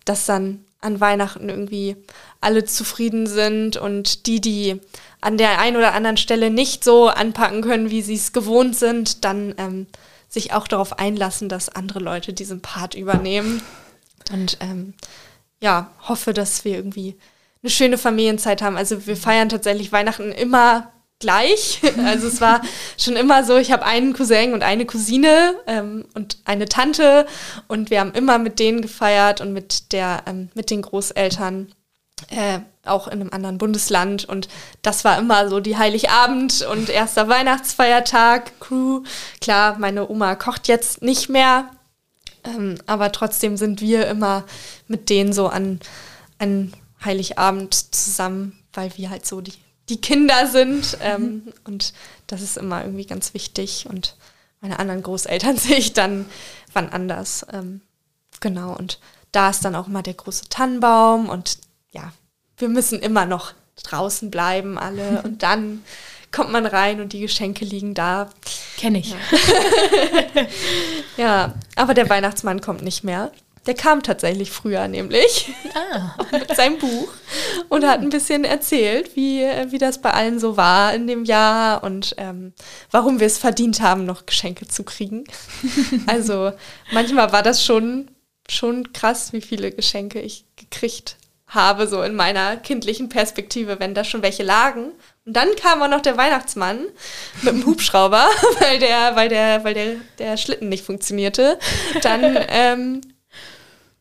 [0.06, 1.96] dass dann an Weihnachten irgendwie
[2.40, 4.80] alle zufrieden sind und die, die
[5.24, 9.24] an der einen oder anderen Stelle nicht so anpacken können, wie sie es gewohnt sind,
[9.24, 9.88] dann ähm,
[10.30, 13.62] sich auch darauf einlassen, dass andere Leute diesen Part übernehmen.
[14.32, 14.94] Und ähm,
[15.62, 17.16] ja, hoffe, dass wir irgendwie
[17.62, 18.76] eine schöne Familienzeit haben.
[18.76, 21.80] Also wir feiern tatsächlich Weihnachten immer gleich.
[22.06, 22.62] Also es war
[22.98, 27.26] schon immer so, ich habe einen Cousin und eine Cousine ähm, und eine Tante
[27.68, 31.72] und wir haben immer mit denen gefeiert und mit der, ähm, mit den Großeltern
[32.30, 34.48] äh, auch in einem anderen Bundesland und
[34.82, 39.04] das war immer so die Heiligabend und erster Weihnachtsfeiertag, Crew.
[39.42, 41.70] Klar, meine Oma kocht jetzt nicht mehr,
[42.44, 44.44] ähm, aber trotzdem sind wir immer
[44.88, 45.80] mit denen so an,
[46.40, 49.54] an Heiligabend zusammen, weil wir halt so die,
[49.90, 51.94] die Kinder sind ähm, und
[52.28, 54.16] das ist immer irgendwie ganz wichtig und
[54.62, 56.26] meine anderen Großeltern sehe ich dann
[56.74, 57.46] wann anders.
[57.52, 57.82] Ähm,
[58.40, 59.00] genau, und
[59.32, 61.58] da ist dann auch immer der große Tannenbaum und
[61.94, 62.12] ja,
[62.58, 63.54] wir müssen immer noch
[63.84, 65.84] draußen bleiben alle und dann
[66.32, 68.30] kommt man rein und die Geschenke liegen da.
[68.78, 69.16] Kenne ich.
[71.18, 73.32] Ja, aber der Weihnachtsmann kommt nicht mehr.
[73.68, 76.16] Der kam tatsächlich früher nämlich Ah.
[76.32, 77.08] mit seinem Buch
[77.70, 81.84] und hat ein bisschen erzählt, wie, wie das bei allen so war in dem Jahr
[81.84, 82.54] und ähm,
[82.92, 85.24] warum wir es verdient haben, noch Geschenke zu kriegen.
[86.08, 86.52] Also
[86.92, 88.12] manchmal war das schon,
[88.50, 91.18] schon krass, wie viele Geschenke ich gekriegt
[91.54, 94.92] habe, so in meiner kindlichen Perspektive, wenn da schon welche lagen.
[95.26, 96.80] Und dann kam auch noch der Weihnachtsmann
[97.42, 98.28] mit dem Hubschrauber,
[98.60, 101.60] weil der, weil der, weil der, der Schlitten nicht funktionierte.
[102.02, 103.02] Dann, ähm,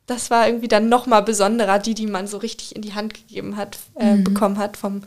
[0.07, 3.15] das war irgendwie dann noch mal besonderer, die, die man so richtig in die Hand
[3.15, 5.03] gegeben hat, äh, bekommen hat vom,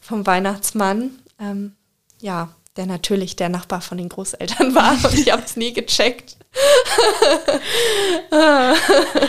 [0.00, 1.18] vom Weihnachtsmann.
[1.40, 1.74] Ähm,
[2.20, 6.36] ja, der natürlich der Nachbar von den Großeltern war und ich habe es nie gecheckt.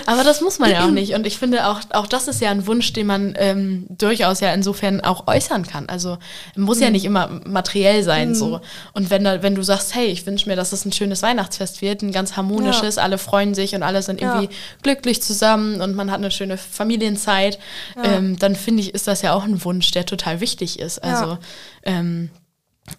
[0.05, 1.13] Aber das muss man ja auch nicht.
[1.13, 4.53] Und ich finde auch, auch das ist ja ein Wunsch, den man ähm, durchaus ja
[4.53, 5.87] insofern auch äußern kann.
[5.89, 6.17] Also
[6.55, 8.61] muss ja nicht immer materiell sein so.
[8.93, 11.81] Und wenn, da, wenn du sagst, hey, ich wünsche mir, dass es ein schönes Weihnachtsfest
[11.81, 14.51] wird, ein ganz harmonisches, alle freuen sich und alle sind irgendwie Ja.
[14.83, 17.59] glücklich zusammen und man hat eine schöne Familienzeit,
[18.03, 21.03] ähm, dann finde ich, ist das ja auch ein Wunsch, der total wichtig ist.
[21.03, 21.37] Also
[21.83, 22.29] ähm,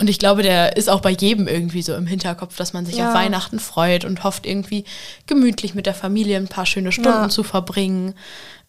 [0.00, 2.96] und ich glaube, der ist auch bei jedem irgendwie so im Hinterkopf, dass man sich
[2.96, 3.08] Ja.
[3.08, 4.84] auf Weihnachten freut und hofft, irgendwie
[5.26, 7.28] gemütlich mit der Familie ein paar schöne Stunden Ja.
[7.28, 8.14] zu verbringen.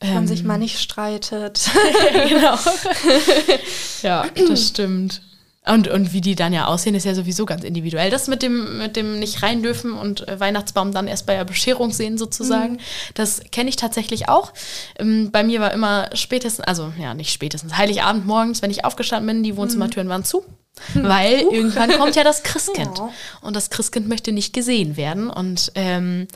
[0.01, 1.69] Man Ähm, sich mal nicht streitet.
[2.29, 2.55] genau.
[4.01, 5.21] ja, das stimmt.
[5.67, 8.10] Und, und wie die dann ja aussehen, ist ja sowieso ganz individuell.
[8.10, 11.43] Das mit dem, mit dem nicht rein dürfen und äh, Weihnachtsbaum dann erst bei der
[11.43, 12.79] Bescherung sehen sozusagen,
[13.13, 14.53] das kenne ich tatsächlich auch.
[14.97, 19.27] Ähm, bei mir war immer spätestens, also ja, nicht spätestens, Heiligabend morgens, wenn ich aufgestanden
[19.27, 20.43] bin, die Wohnzimmertüren waren zu.
[20.93, 22.97] Weil irgendwann kommt ja das Christkind.
[22.97, 23.11] Ja.
[23.41, 25.29] Und das Christkind möchte nicht gesehen werden.
[25.29, 26.27] Und ähm,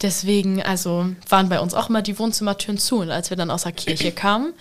[0.00, 2.98] deswegen, also waren bei uns auch immer die Wohnzimmertüren zu.
[3.00, 4.54] Und als wir dann aus der Kirche kamen,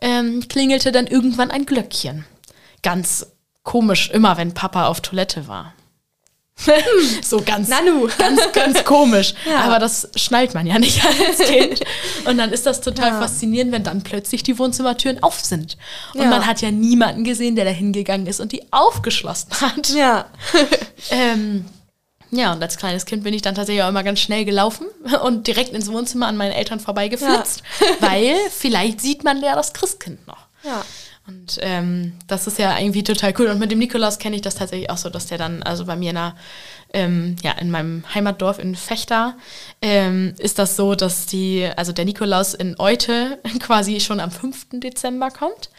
[0.00, 2.24] ähm, klingelte dann irgendwann ein Glöckchen.
[2.82, 3.26] Ganz
[3.62, 5.74] komisch, immer wenn Papa auf Toilette war.
[7.22, 8.08] so ganz, Nanu.
[8.18, 9.34] ganz, ganz komisch.
[9.44, 9.60] Ja.
[9.60, 11.80] Aber das schnallt man ja nicht als Kind.
[12.24, 13.20] Und dann ist das total ja.
[13.20, 15.76] faszinierend, wenn dann plötzlich die Wohnzimmertüren auf sind.
[16.14, 16.28] Und ja.
[16.28, 19.90] man hat ja niemanden gesehen, der da hingegangen ist und die aufgeschlossen hat.
[19.90, 20.26] Ja.
[21.10, 21.66] ähm,
[22.30, 24.86] ja, und als kleines Kind bin ich dann tatsächlich auch immer ganz schnell gelaufen
[25.22, 27.62] und direkt ins Wohnzimmer an meinen Eltern vorbeigeflitzt,
[28.00, 30.46] weil vielleicht sieht man ja das Christkind noch.
[30.64, 30.84] Ja.
[31.26, 33.46] Und ähm, das ist ja irgendwie total cool.
[33.46, 35.96] Und mit dem Nikolaus kenne ich das tatsächlich auch so, dass der dann, also bei
[35.96, 36.36] mir in, einer,
[36.92, 39.34] ähm, ja, in meinem Heimatdorf in Fechter,
[39.80, 44.80] ähm, ist das so, dass die, also der Nikolaus in Eute quasi schon am 5.
[44.80, 45.70] Dezember kommt.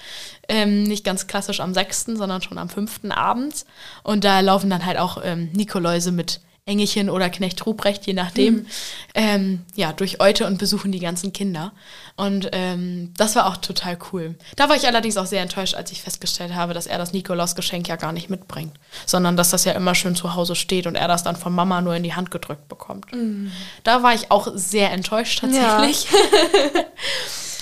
[0.48, 3.02] Ähm, nicht ganz klassisch am 6., sondern schon am 5.
[3.10, 3.68] abends.
[4.04, 8.56] Und da laufen dann halt auch ähm, Nikoläuse mit Engelchen oder Knecht Ruprecht, je nachdem,
[8.56, 8.66] mhm.
[9.14, 11.74] ähm, ja, durch Eute und besuchen die ganzen Kinder.
[12.16, 14.34] Und ähm, das war auch total cool.
[14.56, 17.88] Da war ich allerdings auch sehr enttäuscht, als ich festgestellt habe, dass er das Nikolausgeschenk
[17.88, 18.74] ja gar nicht mitbringt,
[19.06, 21.82] sondern dass das ja immer schön zu Hause steht und er das dann von Mama
[21.82, 23.14] nur in die Hand gedrückt bekommt.
[23.14, 23.52] Mhm.
[23.84, 26.08] Da war ich auch sehr enttäuscht tatsächlich.
[26.12, 26.84] Ja.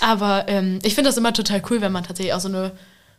[0.00, 2.72] Aber ähm, ich finde das immer total cool, wenn man tatsächlich auch so eine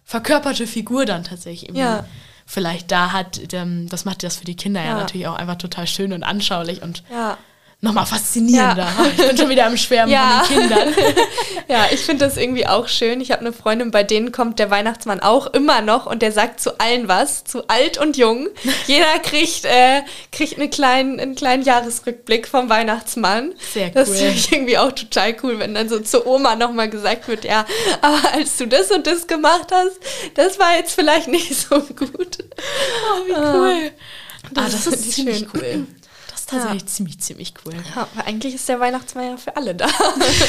[0.03, 2.05] verkörperte Figur dann tatsächlich irgendwie ja
[2.45, 4.87] vielleicht da hat, ähm, das macht das für die Kinder ja.
[4.87, 7.37] ja, natürlich auch einfach total schön und anschaulich und ja.
[7.85, 8.83] Nochmal faszinierender.
[8.83, 9.05] Ja.
[9.15, 10.43] Ich bin schon wieder am Schwärmen ja.
[10.43, 10.93] von den Kindern.
[11.69, 13.21] ja, ich finde das irgendwie auch schön.
[13.21, 16.59] Ich habe eine Freundin, bei denen kommt der Weihnachtsmann auch immer noch und der sagt
[16.59, 18.49] zu allen was, zu alt und jung.
[18.87, 23.53] Jeder kriegt, äh, kriegt eine kleinen, einen kleinen Jahresrückblick vom Weihnachtsmann.
[23.73, 23.91] Sehr cool.
[23.93, 27.45] Das finde ich irgendwie auch total cool, wenn dann so zur Oma nochmal gesagt wird,
[27.45, 27.65] ja,
[28.01, 29.99] aber als du das und das gemacht hast,
[30.33, 32.39] das war jetzt vielleicht nicht so gut.
[32.41, 33.91] Oh, wie cool.
[34.55, 35.49] Ah, das, ah, das ist ziemlich schön.
[35.53, 35.87] cool
[36.45, 36.87] ist tatsächlich ja.
[36.87, 37.73] ziemlich, ziemlich cool.
[37.95, 39.87] Ja, aber eigentlich ist der Weihnachtsmann ja für alle da.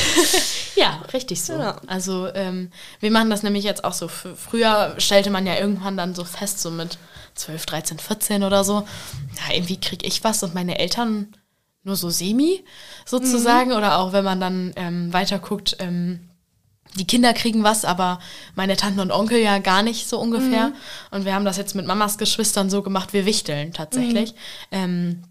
[0.76, 1.54] ja, richtig so.
[1.54, 1.80] Ja.
[1.86, 4.08] Also ähm, wir machen das nämlich jetzt auch so.
[4.08, 6.98] Früher stellte man ja irgendwann dann so fest, so mit
[7.34, 8.86] 12, 13, 14 oder so,
[9.36, 11.34] ja, irgendwie kriege ich was und meine Eltern
[11.82, 12.62] nur so semi
[13.06, 13.70] sozusagen.
[13.70, 13.76] Mhm.
[13.76, 16.28] Oder auch wenn man dann ähm, weiter guckt, ähm,
[16.96, 18.18] die Kinder kriegen was, aber
[18.54, 20.68] meine Tanten und Onkel ja gar nicht so ungefähr.
[20.68, 20.74] Mhm.
[21.10, 24.32] Und wir haben das jetzt mit Mamas Geschwistern so gemacht, wir wichteln tatsächlich.
[24.32, 24.38] Mhm.
[24.72, 25.22] Ähm,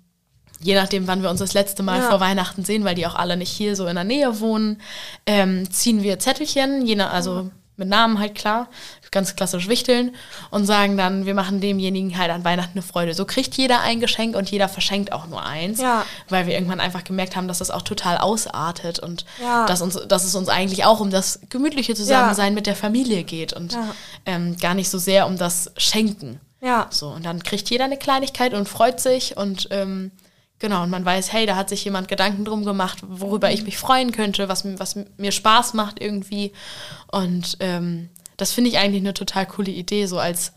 [0.62, 2.10] je nachdem, wann wir uns das letzte Mal ja.
[2.10, 4.82] vor Weihnachten sehen, weil die auch alle nicht hier so in der Nähe wohnen,
[5.26, 8.70] ähm, ziehen wir Zettelchen, je nach, also mit Namen halt klar,
[9.12, 10.14] ganz klassisch wichteln
[10.50, 13.14] und sagen dann, wir machen demjenigen halt an Weihnachten eine Freude.
[13.14, 16.06] So kriegt jeder ein Geschenk und jeder verschenkt auch nur eins, ja.
[16.30, 19.66] weil wir irgendwann einfach gemerkt haben, dass das auch total ausartet und ja.
[19.66, 23.54] dass, uns, dass es uns eigentlich auch um das gemütliche Zusammensein mit der Familie geht
[23.54, 23.78] und
[24.26, 26.40] ähm, gar nicht so sehr um das Schenken.
[26.62, 26.88] Ja.
[26.90, 30.12] So, und dann kriegt jeder eine Kleinigkeit und freut sich und ähm,
[30.60, 33.78] Genau, und man weiß, hey, da hat sich jemand Gedanken drum gemacht, worüber ich mich
[33.78, 36.54] freuen könnte, was, was mir Spaß macht irgendwie.
[37.12, 40.54] Und ähm, das finde ich eigentlich eine total coole Idee, so als,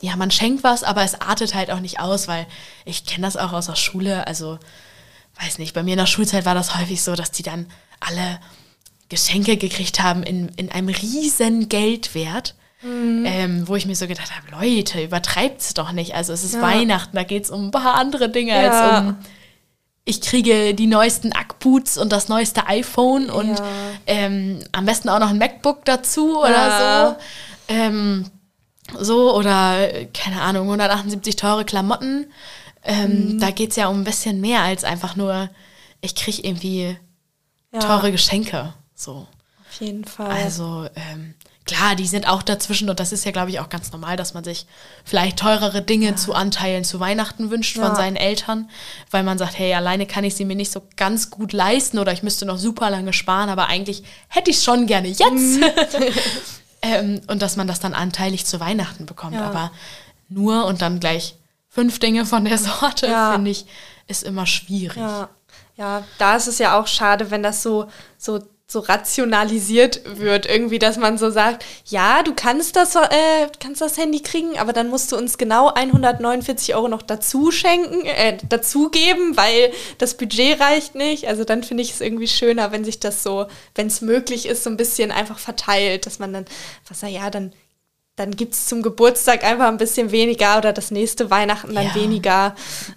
[0.00, 2.46] ja, man schenkt was, aber es artet halt auch nicht aus, weil
[2.84, 4.26] ich kenne das auch aus der Schule.
[4.26, 4.58] Also,
[5.40, 7.66] weiß nicht, bei mir in der Schulzeit war das häufig so, dass die dann
[8.00, 8.40] alle
[9.08, 12.54] Geschenke gekriegt haben in, in einem riesen Geldwert.
[12.84, 13.24] Mhm.
[13.26, 16.14] Ähm, wo ich mir so gedacht habe, Leute, übertreibt es doch nicht.
[16.14, 16.62] Also es ist ja.
[16.62, 18.70] Weihnachten, da geht es um ein paar andere Dinge ja.
[18.70, 19.16] als um
[20.04, 23.64] ich kriege die neuesten Ackboots und das neueste iPhone und ja.
[24.06, 27.74] ähm, am besten auch noch ein MacBook dazu oder so.
[27.74, 28.26] Ähm,
[28.98, 32.26] so oder keine Ahnung, 178 teure Klamotten.
[32.82, 33.40] Ähm, mhm.
[33.40, 35.48] Da geht es ja um ein bisschen mehr als einfach nur,
[36.02, 36.98] ich kriege irgendwie
[37.80, 38.74] teure Geschenke.
[38.94, 39.26] So.
[39.68, 40.30] Auf jeden Fall.
[40.30, 43.90] Also, ähm, klar, die sind auch dazwischen und das ist ja, glaube ich, auch ganz
[43.92, 44.66] normal, dass man sich
[45.04, 46.16] vielleicht teurere Dinge ja.
[46.16, 47.86] zu Anteilen zu Weihnachten wünscht ja.
[47.86, 48.68] von seinen Eltern,
[49.10, 52.12] weil man sagt, hey, alleine kann ich sie mir nicht so ganz gut leisten oder
[52.12, 55.20] ich müsste noch super lange sparen, aber eigentlich hätte ich es schon gerne jetzt.
[55.20, 55.64] Mhm.
[56.82, 59.46] ähm, und dass man das dann anteilig zu Weihnachten bekommt, ja.
[59.46, 59.72] aber
[60.28, 61.36] nur und dann gleich
[61.68, 63.66] fünf Dinge von der Sorte, finde ich,
[64.06, 64.98] ist immer schwierig.
[64.98, 65.30] Ja.
[65.76, 68.40] Ja, da ist es ja auch schade, wenn das so, so
[68.74, 73.96] so rationalisiert wird, irgendwie, dass man so sagt, ja, du kannst das, äh, kannst das
[73.96, 79.36] Handy kriegen, aber dann musst du uns genau 149 Euro noch dazu schenken, äh, dazugeben,
[79.36, 81.26] weil das Budget reicht nicht.
[81.28, 84.64] Also dann finde ich es irgendwie schöner, wenn sich das so, wenn es möglich ist,
[84.64, 86.44] so ein bisschen einfach verteilt, dass man dann,
[86.88, 87.54] was ja, dann
[88.16, 91.94] dann gibt es zum Geburtstag einfach ein bisschen weniger oder das nächste Weihnachten dann ja.
[91.96, 92.54] weniger.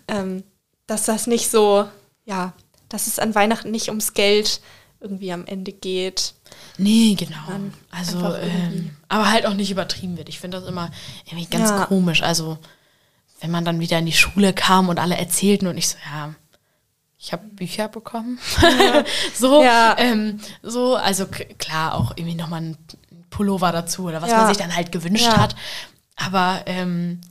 [0.07, 0.43] Ähm,
[0.85, 1.87] dass das nicht so,
[2.25, 2.53] ja,
[2.89, 4.61] dass es an Weihnachten nicht ums Geld
[4.99, 6.33] irgendwie am Ende geht.
[6.77, 7.69] Nee, genau.
[7.91, 10.29] Also, ähm, aber halt auch nicht übertrieben wird.
[10.29, 10.91] Ich finde das immer
[11.25, 11.85] irgendwie ganz ja.
[11.85, 12.23] komisch.
[12.23, 12.57] Also,
[13.41, 16.33] wenn man dann wieder in die Schule kam und alle erzählten und ich so, ja,
[17.19, 18.39] ich habe Bücher bekommen.
[18.61, 19.03] Ja.
[19.35, 19.95] so, ja.
[19.97, 22.77] Ähm, so, also klar, auch irgendwie nochmal ein
[23.29, 25.55] Pullover dazu oder was man sich dann halt gewünscht hat.
[26.15, 27.21] Aber ähm,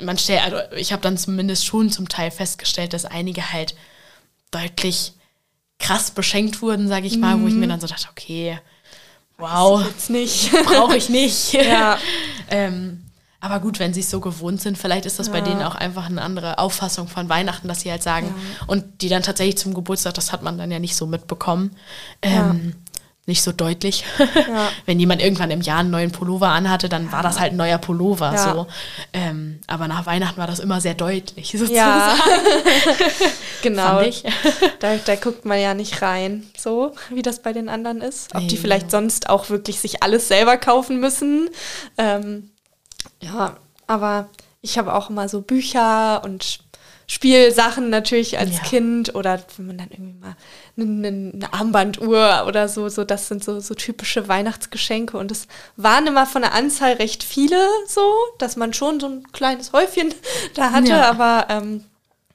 [0.00, 3.74] man stellt, also ich habe dann zumindest schon zum Teil festgestellt, dass einige halt
[4.50, 5.14] deutlich
[5.82, 7.42] krass beschenkt wurden, sage ich mal, mhm.
[7.42, 8.58] wo ich mir dann so dachte, okay,
[9.36, 9.84] wow,
[10.64, 11.52] brauche ich nicht.
[11.52, 11.98] Ja.
[12.48, 13.02] ähm,
[13.40, 15.32] aber gut, wenn sie es so gewohnt sind, vielleicht ist das ja.
[15.32, 18.66] bei denen auch einfach eine andere Auffassung von Weihnachten, dass sie halt sagen, ja.
[18.68, 21.72] und die dann tatsächlich zum Geburtstag, das hat man dann ja nicht so mitbekommen.
[22.22, 22.76] Ähm,
[23.26, 24.04] nicht so deutlich.
[24.18, 24.68] Ja.
[24.86, 27.78] Wenn jemand irgendwann im Jahr einen neuen Pullover anhatte, dann war das halt ein neuer
[27.78, 28.32] Pullover.
[28.34, 28.54] Ja.
[28.54, 28.66] So.
[29.12, 31.76] Ähm, aber nach Weihnachten war das immer sehr deutlich, sozusagen.
[31.76, 32.16] Ja.
[33.62, 34.02] genau.
[34.80, 38.34] Da, da, guckt man ja nicht rein, so wie das bei den anderen ist.
[38.34, 41.48] Ob die vielleicht sonst auch wirklich sich alles selber kaufen müssen.
[41.98, 42.50] Ähm,
[43.20, 43.56] ja,
[43.86, 44.28] aber
[44.62, 46.60] ich habe auch immer so Bücher und
[47.06, 48.62] Spielsachen natürlich als ja.
[48.62, 50.36] Kind oder wenn man dann irgendwie mal
[50.76, 56.06] eine, eine, Armbanduhr oder so, so das sind so, so typische Weihnachtsgeschenke und es waren
[56.06, 60.14] immer von der Anzahl recht viele so, dass man schon so ein kleines Häufchen
[60.54, 61.10] da hatte, ja.
[61.10, 61.84] aber ähm,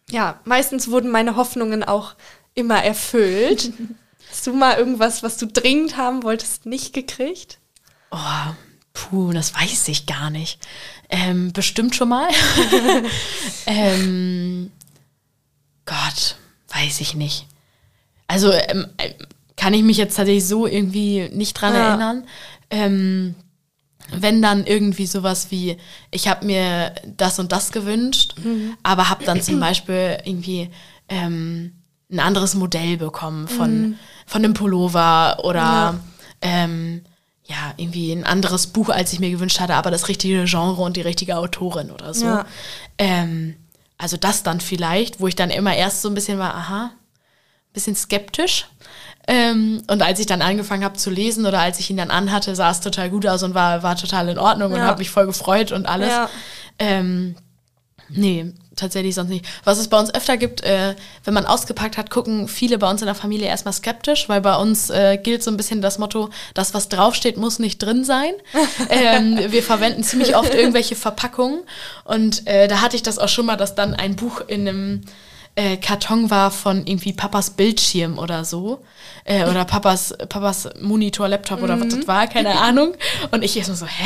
[0.09, 2.15] ja, meistens wurden meine Hoffnungen auch
[2.53, 3.71] immer erfüllt.
[4.29, 7.59] Hast du mal irgendwas, was du dringend haben wolltest, nicht gekriegt?
[8.11, 8.17] Oh,
[8.97, 10.59] puh, das weiß ich gar nicht.
[11.09, 12.27] Ähm, bestimmt schon mal.
[13.67, 14.71] ähm,
[15.85, 16.35] Gott,
[16.73, 17.45] weiß ich nicht.
[18.27, 19.13] Also ähm, äh,
[19.55, 21.89] kann ich mich jetzt tatsächlich so irgendwie nicht dran ja.
[21.89, 22.23] erinnern.
[22.69, 23.35] Ähm,
[24.11, 25.77] wenn dann irgendwie sowas wie,
[26.11, 28.77] ich habe mir das und das gewünscht, mhm.
[28.81, 30.69] aber habe dann zum Beispiel irgendwie
[31.09, 31.73] ähm,
[32.09, 33.95] ein anderes Modell bekommen von, mhm.
[34.25, 35.99] von einem Pullover oder
[36.41, 36.65] ja.
[37.47, 40.97] Ja, irgendwie ein anderes Buch, als ich mir gewünscht hatte, aber das richtige Genre und
[40.97, 42.25] die richtige Autorin oder so.
[42.25, 42.45] Ja.
[42.97, 43.55] Ähm,
[43.97, 47.73] also das dann vielleicht, wo ich dann immer erst so ein bisschen war, aha, ein
[47.73, 48.67] bisschen skeptisch.
[49.27, 52.55] Ähm, und als ich dann angefangen habe zu lesen oder als ich ihn dann anhatte,
[52.55, 54.77] sah es total gut aus und war, war total in Ordnung ja.
[54.77, 56.09] und habe mich voll gefreut und alles.
[56.09, 56.29] Ja.
[56.79, 57.35] Ähm,
[58.09, 59.45] nee, tatsächlich sonst nicht.
[59.63, 63.01] Was es bei uns öfter gibt, äh, wenn man ausgepackt hat, gucken viele bei uns
[63.01, 66.29] in der Familie erstmal skeptisch, weil bei uns äh, gilt so ein bisschen das Motto,
[66.53, 68.33] das, was draufsteht, muss nicht drin sein.
[68.89, 71.61] ähm, wir verwenden ziemlich oft irgendwelche Verpackungen
[72.05, 75.01] und äh, da hatte ich das auch schon mal, dass dann ein Buch in einem
[75.57, 78.83] äh, Karton war von irgendwie Papas Bildschirm oder so.
[79.25, 81.81] Äh, oder Papas, Papas Monitor, Laptop oder mhm.
[81.81, 82.93] was das war, keine Ahnung.
[83.31, 84.05] Und ich erst so, hä?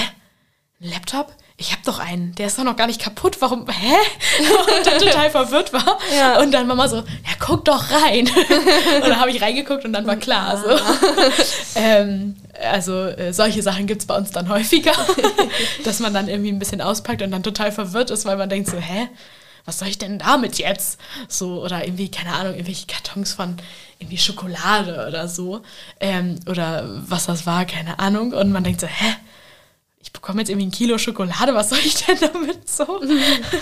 [0.80, 1.36] Laptop?
[1.62, 3.96] Ich habe doch einen, der ist doch noch gar nicht kaputt, warum, hä?
[4.78, 6.00] Und dann total verwirrt war.
[6.18, 6.40] Ja.
[6.42, 8.28] Und dann Mama so, ja, guck doch rein.
[8.96, 10.58] und dann habe ich reingeguckt und dann war klar.
[10.58, 10.70] So.
[11.76, 14.94] ähm, also äh, solche Sachen gibt es bei uns dann häufiger,
[15.84, 18.70] dass man dann irgendwie ein bisschen auspackt und dann total verwirrt ist, weil man denkt
[18.70, 19.08] so, hä?
[19.66, 21.00] Was soll ich denn damit jetzt?
[21.28, 23.58] So, oder irgendwie, keine Ahnung, irgendwelche Kartons von
[24.00, 25.62] irgendwie Schokolade oder so.
[26.00, 28.34] Ähm, oder was das war, keine Ahnung.
[28.34, 29.16] Und man denkt so, hä?
[30.04, 33.02] Ich bekomme jetzt irgendwie ein Kilo Schokolade, was soll ich denn damit so?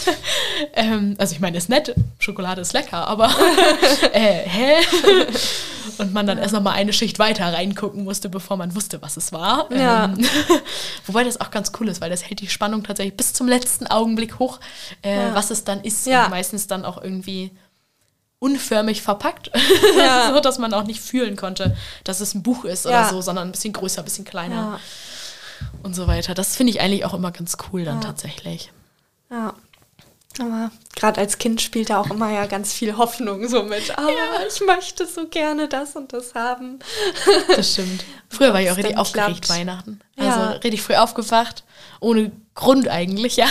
[0.73, 3.29] ähm, also ich meine, ist nett, Schokolade ist lecker, aber
[4.13, 4.75] äh, hä?
[5.97, 6.43] Und man dann ja.
[6.43, 9.71] erst noch mal eine Schicht weiter reingucken musste, bevor man wusste, was es war.
[9.73, 10.05] Ja.
[10.05, 10.17] Ähm,
[11.05, 13.87] wobei das auch ganz cool ist, weil das hält die Spannung tatsächlich bis zum letzten
[13.87, 14.59] Augenblick hoch,
[15.01, 15.35] äh, ja.
[15.35, 16.07] was es dann ist.
[16.07, 17.51] Und meistens dann auch irgendwie
[18.39, 19.51] unförmig verpackt,
[19.97, 20.31] ja.
[20.33, 21.75] so dass man auch nicht fühlen konnte,
[22.05, 22.91] dass es ein Buch ist ja.
[22.91, 24.79] oder so, sondern ein bisschen größer, ein bisschen kleiner.
[25.83, 26.33] Und so weiter.
[26.33, 28.07] Das finde ich eigentlich auch immer ganz cool dann ja.
[28.07, 28.71] tatsächlich.
[29.29, 29.53] Ja.
[30.39, 33.97] Aber gerade als Kind spielt da auch immer ja ganz viel Hoffnung so mit.
[33.97, 34.45] Ah, ja.
[34.47, 36.79] ich möchte so gerne das und das haben.
[37.55, 38.05] Das stimmt.
[38.29, 39.59] Früher war ich auch richtig aufgeregt klappt.
[39.59, 39.99] Weihnachten.
[40.15, 40.49] Also ja.
[40.51, 41.63] richtig früh aufgewacht.
[41.99, 43.47] Ohne Grund eigentlich, ja.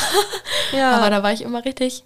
[0.73, 0.93] ja.
[0.93, 2.05] Aber da war ich immer richtig,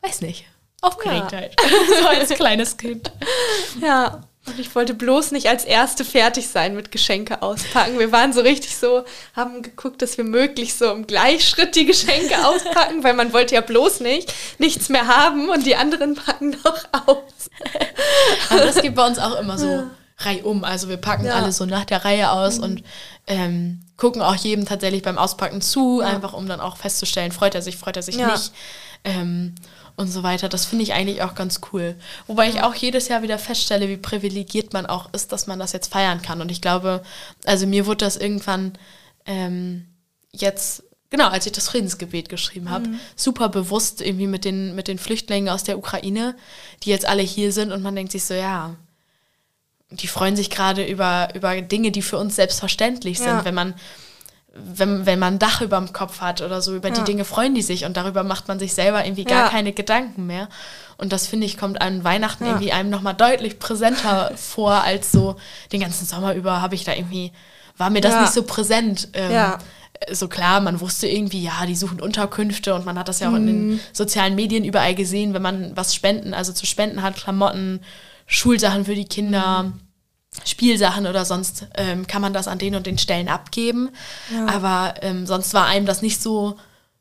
[0.00, 0.44] weiß nicht,
[0.80, 1.38] aufgeregt ja.
[1.38, 1.56] halt.
[2.00, 3.12] so als kleines Kind.
[3.80, 4.22] Ja.
[4.44, 8.00] Und ich wollte bloß nicht als Erste fertig sein mit Geschenke auspacken.
[8.00, 9.04] Wir waren so richtig so,
[9.36, 13.60] haben geguckt, dass wir möglichst so im Gleichschritt die Geschenke auspacken, weil man wollte ja
[13.60, 17.50] bloß nicht nichts mehr haben und die anderen packen noch aus.
[18.50, 19.90] Aber das geht bei uns auch immer so ja.
[20.18, 20.64] reihum.
[20.64, 21.34] Also wir packen ja.
[21.34, 22.64] alle so nach der Reihe aus mhm.
[22.64, 22.84] und
[23.28, 26.08] ähm, gucken auch jedem tatsächlich beim Auspacken zu, ja.
[26.08, 28.52] einfach um dann auch festzustellen, freut er sich, freut er sich nicht.
[29.04, 29.54] Ähm,
[29.96, 30.48] und so weiter.
[30.48, 31.96] Das finde ich eigentlich auch ganz cool.
[32.26, 35.72] Wobei ich auch jedes Jahr wieder feststelle, wie privilegiert man auch ist, dass man das
[35.72, 36.40] jetzt feiern kann.
[36.40, 37.02] Und ich glaube,
[37.44, 38.72] also mir wurde das irgendwann
[39.26, 39.86] ähm,
[40.32, 43.00] jetzt genau, als ich das Friedensgebet geschrieben habe, mhm.
[43.14, 46.34] super bewusst irgendwie mit den, mit den Flüchtlingen aus der Ukraine,
[46.82, 48.76] die jetzt alle hier sind und man denkt sich so, ja,
[49.90, 53.26] die freuen sich gerade über, über Dinge, die für uns selbstverständlich sind.
[53.28, 53.44] Ja.
[53.44, 53.74] Wenn man
[54.54, 56.94] wenn, wenn man ein Dach über dem Kopf hat oder so, über ja.
[56.94, 59.48] die Dinge freuen die sich und darüber macht man sich selber irgendwie gar ja.
[59.48, 60.48] keine Gedanken mehr.
[60.98, 62.50] Und das finde ich, kommt an Weihnachten ja.
[62.50, 65.36] irgendwie einem nochmal deutlich präsenter vor, als so
[65.72, 67.32] den ganzen Sommer über habe ich da irgendwie,
[67.78, 69.08] war mir das nicht so präsent.
[69.14, 73.20] Ähm, äh, so klar, man wusste irgendwie, ja, die suchen Unterkünfte und man hat das
[73.20, 77.02] ja auch in den sozialen Medien überall gesehen, wenn man was spenden, also zu spenden
[77.02, 77.80] hat, Klamotten,
[78.26, 79.72] Schulsachen für die Kinder.
[80.44, 83.90] Spielsachen oder sonst ähm, kann man das an den und den Stellen abgeben.
[84.32, 84.46] Ja.
[84.46, 86.56] Aber ähm, sonst war einem das nicht so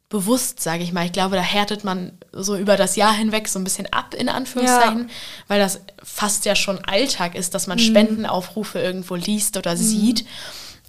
[0.09, 1.05] bewusst, sage ich mal.
[1.05, 4.29] Ich glaube, da härtet man so über das Jahr hinweg so ein bisschen ab, in
[4.29, 5.09] Anführungszeichen,
[5.47, 10.25] weil das fast ja schon Alltag ist, dass man Spendenaufrufe irgendwo liest oder sieht.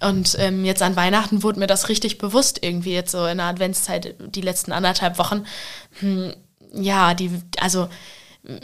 [0.00, 3.46] Und ähm, jetzt an Weihnachten wurde mir das richtig bewusst, irgendwie jetzt so in der
[3.46, 5.44] Adventszeit, die letzten anderthalb Wochen.
[6.00, 6.34] Hm,
[6.72, 7.88] ja, die, also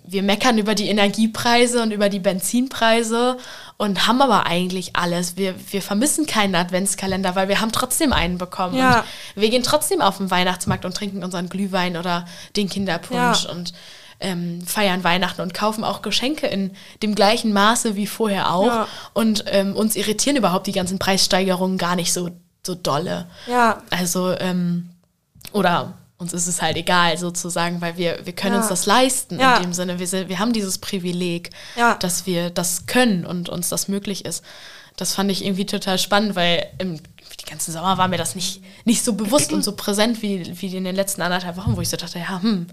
[0.05, 3.37] wir meckern über die Energiepreise und über die Benzinpreise
[3.77, 5.37] und haben aber eigentlich alles.
[5.37, 8.77] Wir, wir vermissen keinen Adventskalender, weil wir haben trotzdem einen bekommen.
[8.77, 9.05] Ja.
[9.37, 12.25] Und wir gehen trotzdem auf den Weihnachtsmarkt und trinken unseren Glühwein oder
[12.57, 13.51] den Kinderpunsch Ja.
[13.53, 13.73] und
[14.21, 16.73] ähm, feiern Weihnachten und kaufen auch Geschenke in
[17.05, 18.67] dem gleichen Maße wie vorher auch.
[18.67, 18.89] Ja.
[19.13, 22.31] Und ähm, uns irritieren überhaupt die ganzen Preissteigerungen gar nicht so,
[22.67, 23.27] so dolle.
[23.47, 24.91] Ja, Also, ähm,
[25.53, 28.61] oder uns ist es halt egal sozusagen, weil wir, wir können Ja.
[28.61, 29.57] uns das leisten Ja.
[29.59, 29.99] in dem Sinne.
[30.01, 31.95] Wir, sind, wir haben dieses Privileg, Ja.
[31.95, 34.45] dass wir das können und uns das möglich ist.
[34.97, 36.97] Das fand ich irgendwie total spannend, weil im,
[37.41, 40.77] die ganzen Sommer war mir das nicht, nicht so bewusst und so präsent wie, wie
[40.77, 42.67] in den letzten anderthalb Wochen, wo ich so dachte, ja, hm,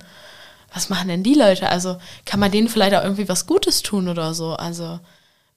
[0.74, 1.70] was machen denn die Leute?
[1.70, 4.54] Also kann man denen vielleicht auch irgendwie was Gutes tun oder so?
[4.56, 5.00] Also,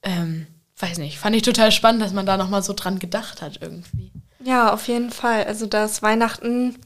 [0.02, 0.46] ähm,
[0.76, 4.12] weiß nicht, fand ich total spannend, dass man da nochmal so dran gedacht hat irgendwie.
[4.44, 5.44] ja, auf jeden Fall.
[5.44, 6.76] Also da ist Weihnachten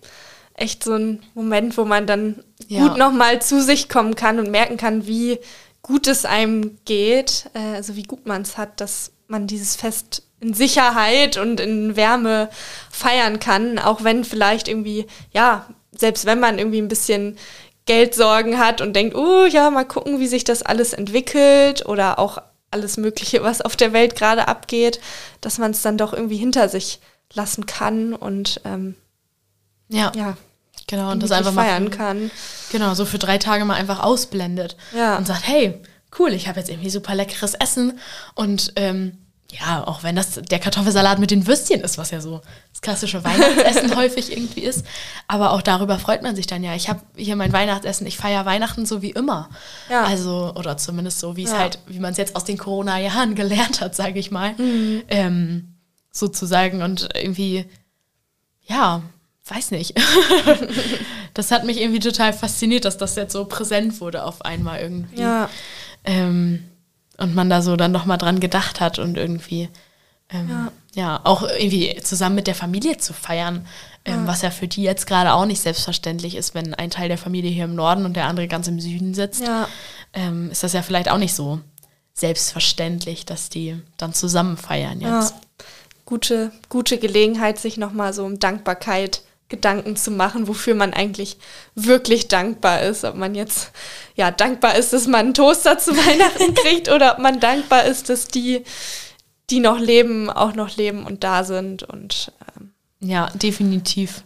[0.63, 2.87] echt so ein Moment, wo man dann Ja.
[2.87, 5.39] gut nochmal zu sich kommen kann und merken kann, wie
[5.83, 10.23] gut es einem geht, äh, also wie gut man es hat, dass man dieses Fest
[10.41, 12.49] in Sicherheit und in Wärme
[12.91, 17.37] feiern kann, auch wenn vielleicht irgendwie, ja, selbst wenn man irgendwie ein bisschen
[17.87, 22.39] Geldsorgen hat und denkt, oh ja, mal gucken, wie sich das alles entwickelt oder auch
[22.71, 25.01] alles Mögliche, was auf der Welt gerade abgeht,
[25.41, 27.01] dass man es dann doch irgendwie hinter sich
[27.35, 28.95] lassen kann und ähm,
[29.89, 30.37] Ja, ja,
[30.87, 31.11] genau.
[31.11, 32.31] Und das einfach mal feiern kann.
[32.71, 34.77] Genau, so für drei Tage mal einfach ausblendet.
[34.97, 35.17] Ja.
[35.17, 35.81] Und sagt, hey,
[36.19, 37.99] cool, ich habe jetzt irgendwie super leckeres Essen.
[38.35, 39.19] Und ähm,
[39.51, 42.41] ja, auch wenn das der Kartoffelsalat mit den Würstchen ist, was ja so
[42.73, 44.87] das klassische Weihnachtsessen häufig irgendwie ist.
[45.29, 46.75] Aber auch darüber freut man sich dann ja.
[46.75, 49.51] Ich habe hier mein Weihnachtsessen, ich feiere Weihnachten so wie immer.
[49.91, 50.05] Ja.
[50.05, 51.59] Also, oder zumindest so, wie es Ja.
[51.59, 54.55] halt, wie man es jetzt aus den Corona-Jahren gelernt hat, sage ich mal.
[54.55, 55.03] Mhm.
[55.09, 55.75] Ähm,
[56.11, 56.81] sozusagen.
[56.83, 57.67] Und irgendwie,
[58.65, 59.03] ja,
[59.47, 59.95] weiß nicht.
[61.35, 65.21] das hat mich irgendwie total fasziniert, dass das jetzt so präsent wurde auf einmal irgendwie.
[65.21, 65.49] Ja,
[66.05, 66.65] Ähm,
[67.19, 69.69] und man da so dann nochmal dran gedacht hat und irgendwie,
[70.31, 70.73] ähm, ja.
[70.95, 71.21] Ja.
[71.25, 73.67] auch irgendwie zusammen mit der Familie zu feiern,
[74.05, 77.19] ähm, was ja für die jetzt gerade auch nicht selbstverständlich ist, wenn ein Teil der
[77.19, 79.69] Familie hier im Norden und der andere ganz im Süden sitzt, ja,
[80.13, 81.61] ähm, ist das ja vielleicht auch nicht so
[82.15, 85.21] selbstverständlich, dass die dann zusammen feiern ja.
[85.21, 85.35] jetzt.
[86.05, 91.37] Gute, gute Gelegenheit, sich nochmal so um Dankbarkeit Gedanken zu machen, wofür man eigentlich
[91.75, 93.05] wirklich dankbar ist.
[93.05, 93.71] Ob man jetzt
[94.17, 98.09] ja dankbar ist, dass man einen Toaster zu Weihnachten kriegt oder ob man dankbar ist,
[98.09, 98.65] dass die,
[99.51, 101.83] die noch leben, auch noch leben und da sind.
[101.83, 104.25] Und ähm, Ja, definitiv.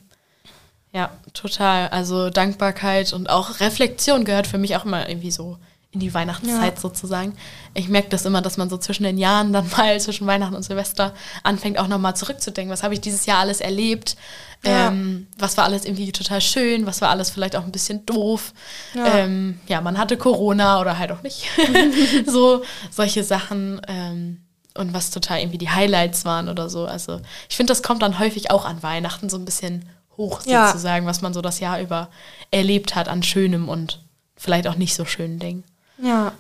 [0.93, 1.89] Ja, total.
[1.89, 5.59] Also Dankbarkeit und auch Reflexion gehört für mich auch immer irgendwie so
[5.97, 6.81] in die Weihnachtszeit Ja.
[6.81, 7.35] sozusagen.
[7.73, 10.63] Ich merke das immer, dass man so zwischen den Jahren dann mal zwischen Weihnachten und
[10.63, 12.71] Silvester anfängt auch nochmal zurückzudenken.
[12.71, 14.17] Was habe ich dieses Jahr alles erlebt?
[14.65, 14.89] Ja.
[14.89, 16.87] Ähm, was war alles irgendwie total schön?
[16.87, 18.53] Was war alles vielleicht auch ein bisschen doof?
[18.95, 19.19] Ja.
[19.19, 21.47] Ähm, ja man hatte Corona oder halt auch nicht.
[22.27, 23.81] so solche Sachen.
[23.89, 24.43] Ähm,
[24.77, 26.85] und was total irgendwie die Highlights waren oder so.
[26.85, 31.07] Also ich finde, das kommt dann häufig auch an Weihnachten so ein bisschen hoch sozusagen,
[31.07, 32.11] was man so das Jahr über
[32.51, 34.03] erlebt hat an schönem und
[34.37, 35.65] vielleicht auch nicht so schönen Dingen.
[36.03, 36.33] Ja,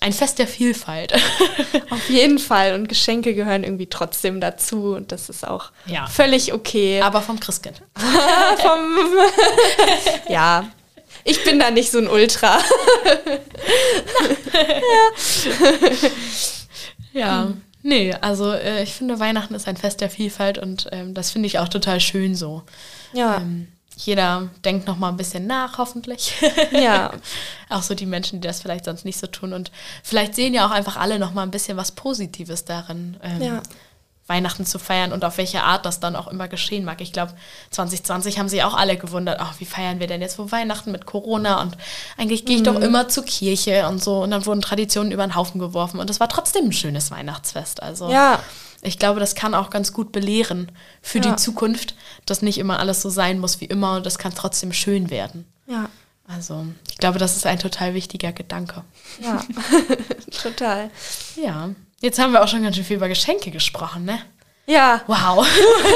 [0.00, 1.12] Ein Fest der Vielfalt.
[1.90, 2.74] auf jeden Fall.
[2.74, 4.94] Und Geschenke gehören irgendwie trotzdem dazu.
[4.94, 6.06] Und das ist auch Ja.
[6.06, 7.00] völlig okay.
[7.00, 7.80] Aber vom Christkind.
[8.58, 8.96] vom
[10.28, 10.68] ja,
[11.24, 12.58] ich bin da nicht so ein Ultra.
[17.12, 17.52] Ja.
[17.82, 21.46] Nee, also äh, ich finde, Weihnachten ist ein Fest der Vielfalt und ähm, das finde
[21.46, 22.62] ich auch total schön so.
[23.12, 26.34] Ja, Ähm, jeder denkt noch mal ein bisschen nach, hoffentlich.
[26.72, 27.12] ja,
[27.68, 29.52] auch so die Menschen, die das vielleicht sonst nicht so tun.
[29.52, 29.70] Und
[30.02, 33.62] vielleicht sehen ja auch einfach alle noch mal ein bisschen was Positives darin, ähm, Ja.
[34.26, 37.02] Weihnachten zu feiern und auf welche Art das dann auch immer geschehen mag.
[37.02, 37.34] Ich glaube,
[37.72, 41.04] 2020 haben sich auch alle gewundert, ach, wie feiern wir denn jetzt wohl Weihnachten mit
[41.04, 41.60] Corona?
[41.60, 41.76] Und
[42.16, 42.64] eigentlich gehe ich Mhm.
[42.64, 44.22] doch immer zur Kirche und so.
[44.22, 46.00] Und dann wurden Traditionen über den Haufen geworfen.
[46.00, 47.82] Und es war trotzdem ein schönes Weihnachtsfest.
[47.82, 48.38] Also ja,
[48.84, 50.70] ich glaube, das kann auch ganz gut belehren
[51.02, 51.30] für Ja.
[51.30, 51.94] die Zukunft,
[52.26, 55.46] dass nicht immer alles so sein muss wie immer und das kann trotzdem schön werden.
[55.66, 55.88] ja,
[56.28, 58.84] Also, ich glaube, das ist ein total wichtiger Gedanke.
[59.20, 59.42] ja,
[60.42, 60.90] total.
[61.36, 61.70] Ja,
[62.00, 64.20] jetzt haben wir auch schon ganz schön viel über Geschenke gesprochen, ne?
[64.66, 65.02] Ja.
[65.06, 65.46] Wow.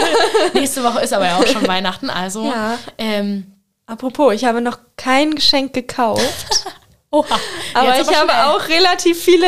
[0.54, 2.44] Nächste Woche ist aber ja auch schon Weihnachten, also.
[2.44, 2.78] Ja.
[2.98, 3.52] Ähm,
[3.86, 6.66] Apropos, ich habe noch kein Geschenk gekauft.
[7.10, 7.38] oha.
[7.72, 9.46] Aber ich habe auch relativ viele,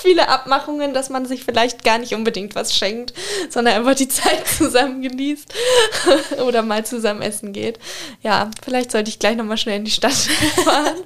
[0.00, 3.12] viele Abmachungen, dass man sich vielleicht gar nicht unbedingt was schenkt,
[3.50, 5.52] sondern einfach die Zeit zusammen genießt
[6.46, 7.78] oder mal zusammen essen geht.
[8.22, 10.12] Ja, vielleicht sollte ich gleich nochmal schnell in die Stadt
[10.64, 10.96] fahren.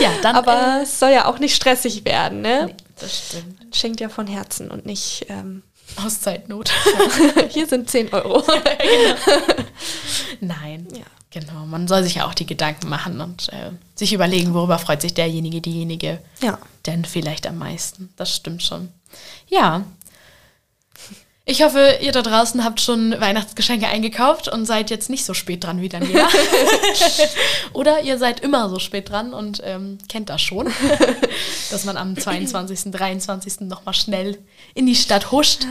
[0.00, 0.36] Ja, dann.
[0.36, 2.66] Aber es soll ja auch nicht stressig werden, äh, ne?
[2.66, 3.58] nee, das stimmt.
[3.58, 5.62] Man schenkt ja von Herzen und nicht, ähm,
[6.04, 6.70] Aus Zeitnot.
[7.50, 8.42] hier sind 10 Euro.
[10.40, 10.88] Nein.
[10.92, 11.04] Ja.
[11.30, 11.66] Genau.
[11.66, 15.12] Man soll sich ja auch die Gedanken machen und äh, sich überlegen, worüber freut sich
[15.14, 16.58] derjenige, diejenige Ja.
[16.86, 18.08] denn vielleicht am meisten.
[18.16, 18.88] Das stimmt schon.
[19.48, 19.84] Ja.
[21.44, 25.64] Ich hoffe, ihr da draußen habt schon Weihnachtsgeschenke eingekauft und seid jetzt nicht so spät
[25.64, 26.28] dran wie Daniela.
[27.72, 30.70] Oder ihr seid immer so spät dran und ähm, kennt das schon,
[31.70, 33.60] dass man am 22., 23.
[33.60, 34.38] nochmal schnell
[34.74, 35.66] in die Stadt huscht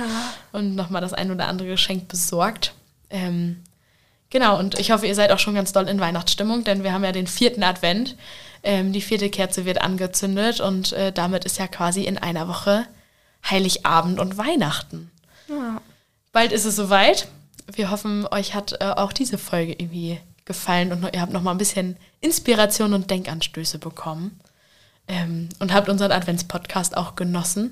[0.51, 2.73] und nochmal das ein oder andere Geschenk besorgt.
[3.11, 3.63] Ähm,
[4.30, 7.03] genau, und ich hoffe, ihr seid auch schon ganz doll in Weihnachtsstimmung, denn wir haben
[7.03, 8.15] ja den vierten Advent.
[8.63, 12.86] Ähm, die vierte Kerze wird angezündet und äh, damit ist ja quasi in einer Woche
[13.49, 15.11] Heiligabend und Weihnachten.
[15.47, 15.82] ja.
[16.34, 17.28] Bald ist es soweit.
[17.71, 21.51] Wir hoffen, euch hat äh, auch diese Folge irgendwie gefallen und ihr habt noch mal
[21.51, 24.39] ein bisschen Inspiration und Denkanstöße bekommen
[25.07, 27.71] ähm, und habt unseren Adventspodcast auch genossen.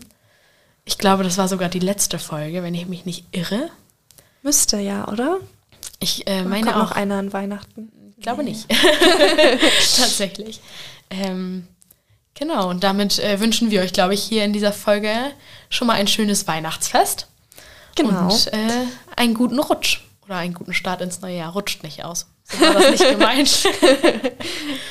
[0.83, 3.69] Ich glaube, das war sogar die letzte Folge, wenn ich mich nicht irre.
[4.43, 5.39] Müsste ja, oder?
[5.99, 6.89] Ich äh, meine kommt auch.
[6.89, 7.91] noch einer an Weihnachten.
[8.17, 8.67] Ich glaube nicht.
[9.97, 10.61] Tatsächlich.
[11.09, 11.67] Ähm,
[12.33, 15.13] genau, und damit äh, wünschen wir euch, glaube ich, hier in dieser Folge
[15.69, 17.27] schon mal ein schönes Weihnachtsfest.
[17.95, 18.31] Genau.
[18.31, 18.85] Und äh,
[19.15, 20.01] einen guten Rutsch.
[20.25, 21.53] Oder einen guten Start ins neue Jahr.
[21.53, 22.25] Rutscht nicht aus.
[22.45, 23.67] So war das nicht gemeint.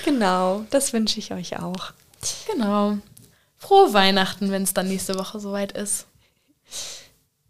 [0.05, 1.93] Genau, das wünsche ich euch auch.
[2.53, 2.99] genau.
[3.57, 6.07] Frohe Weihnachten, wenn es dann nächste Woche soweit ist.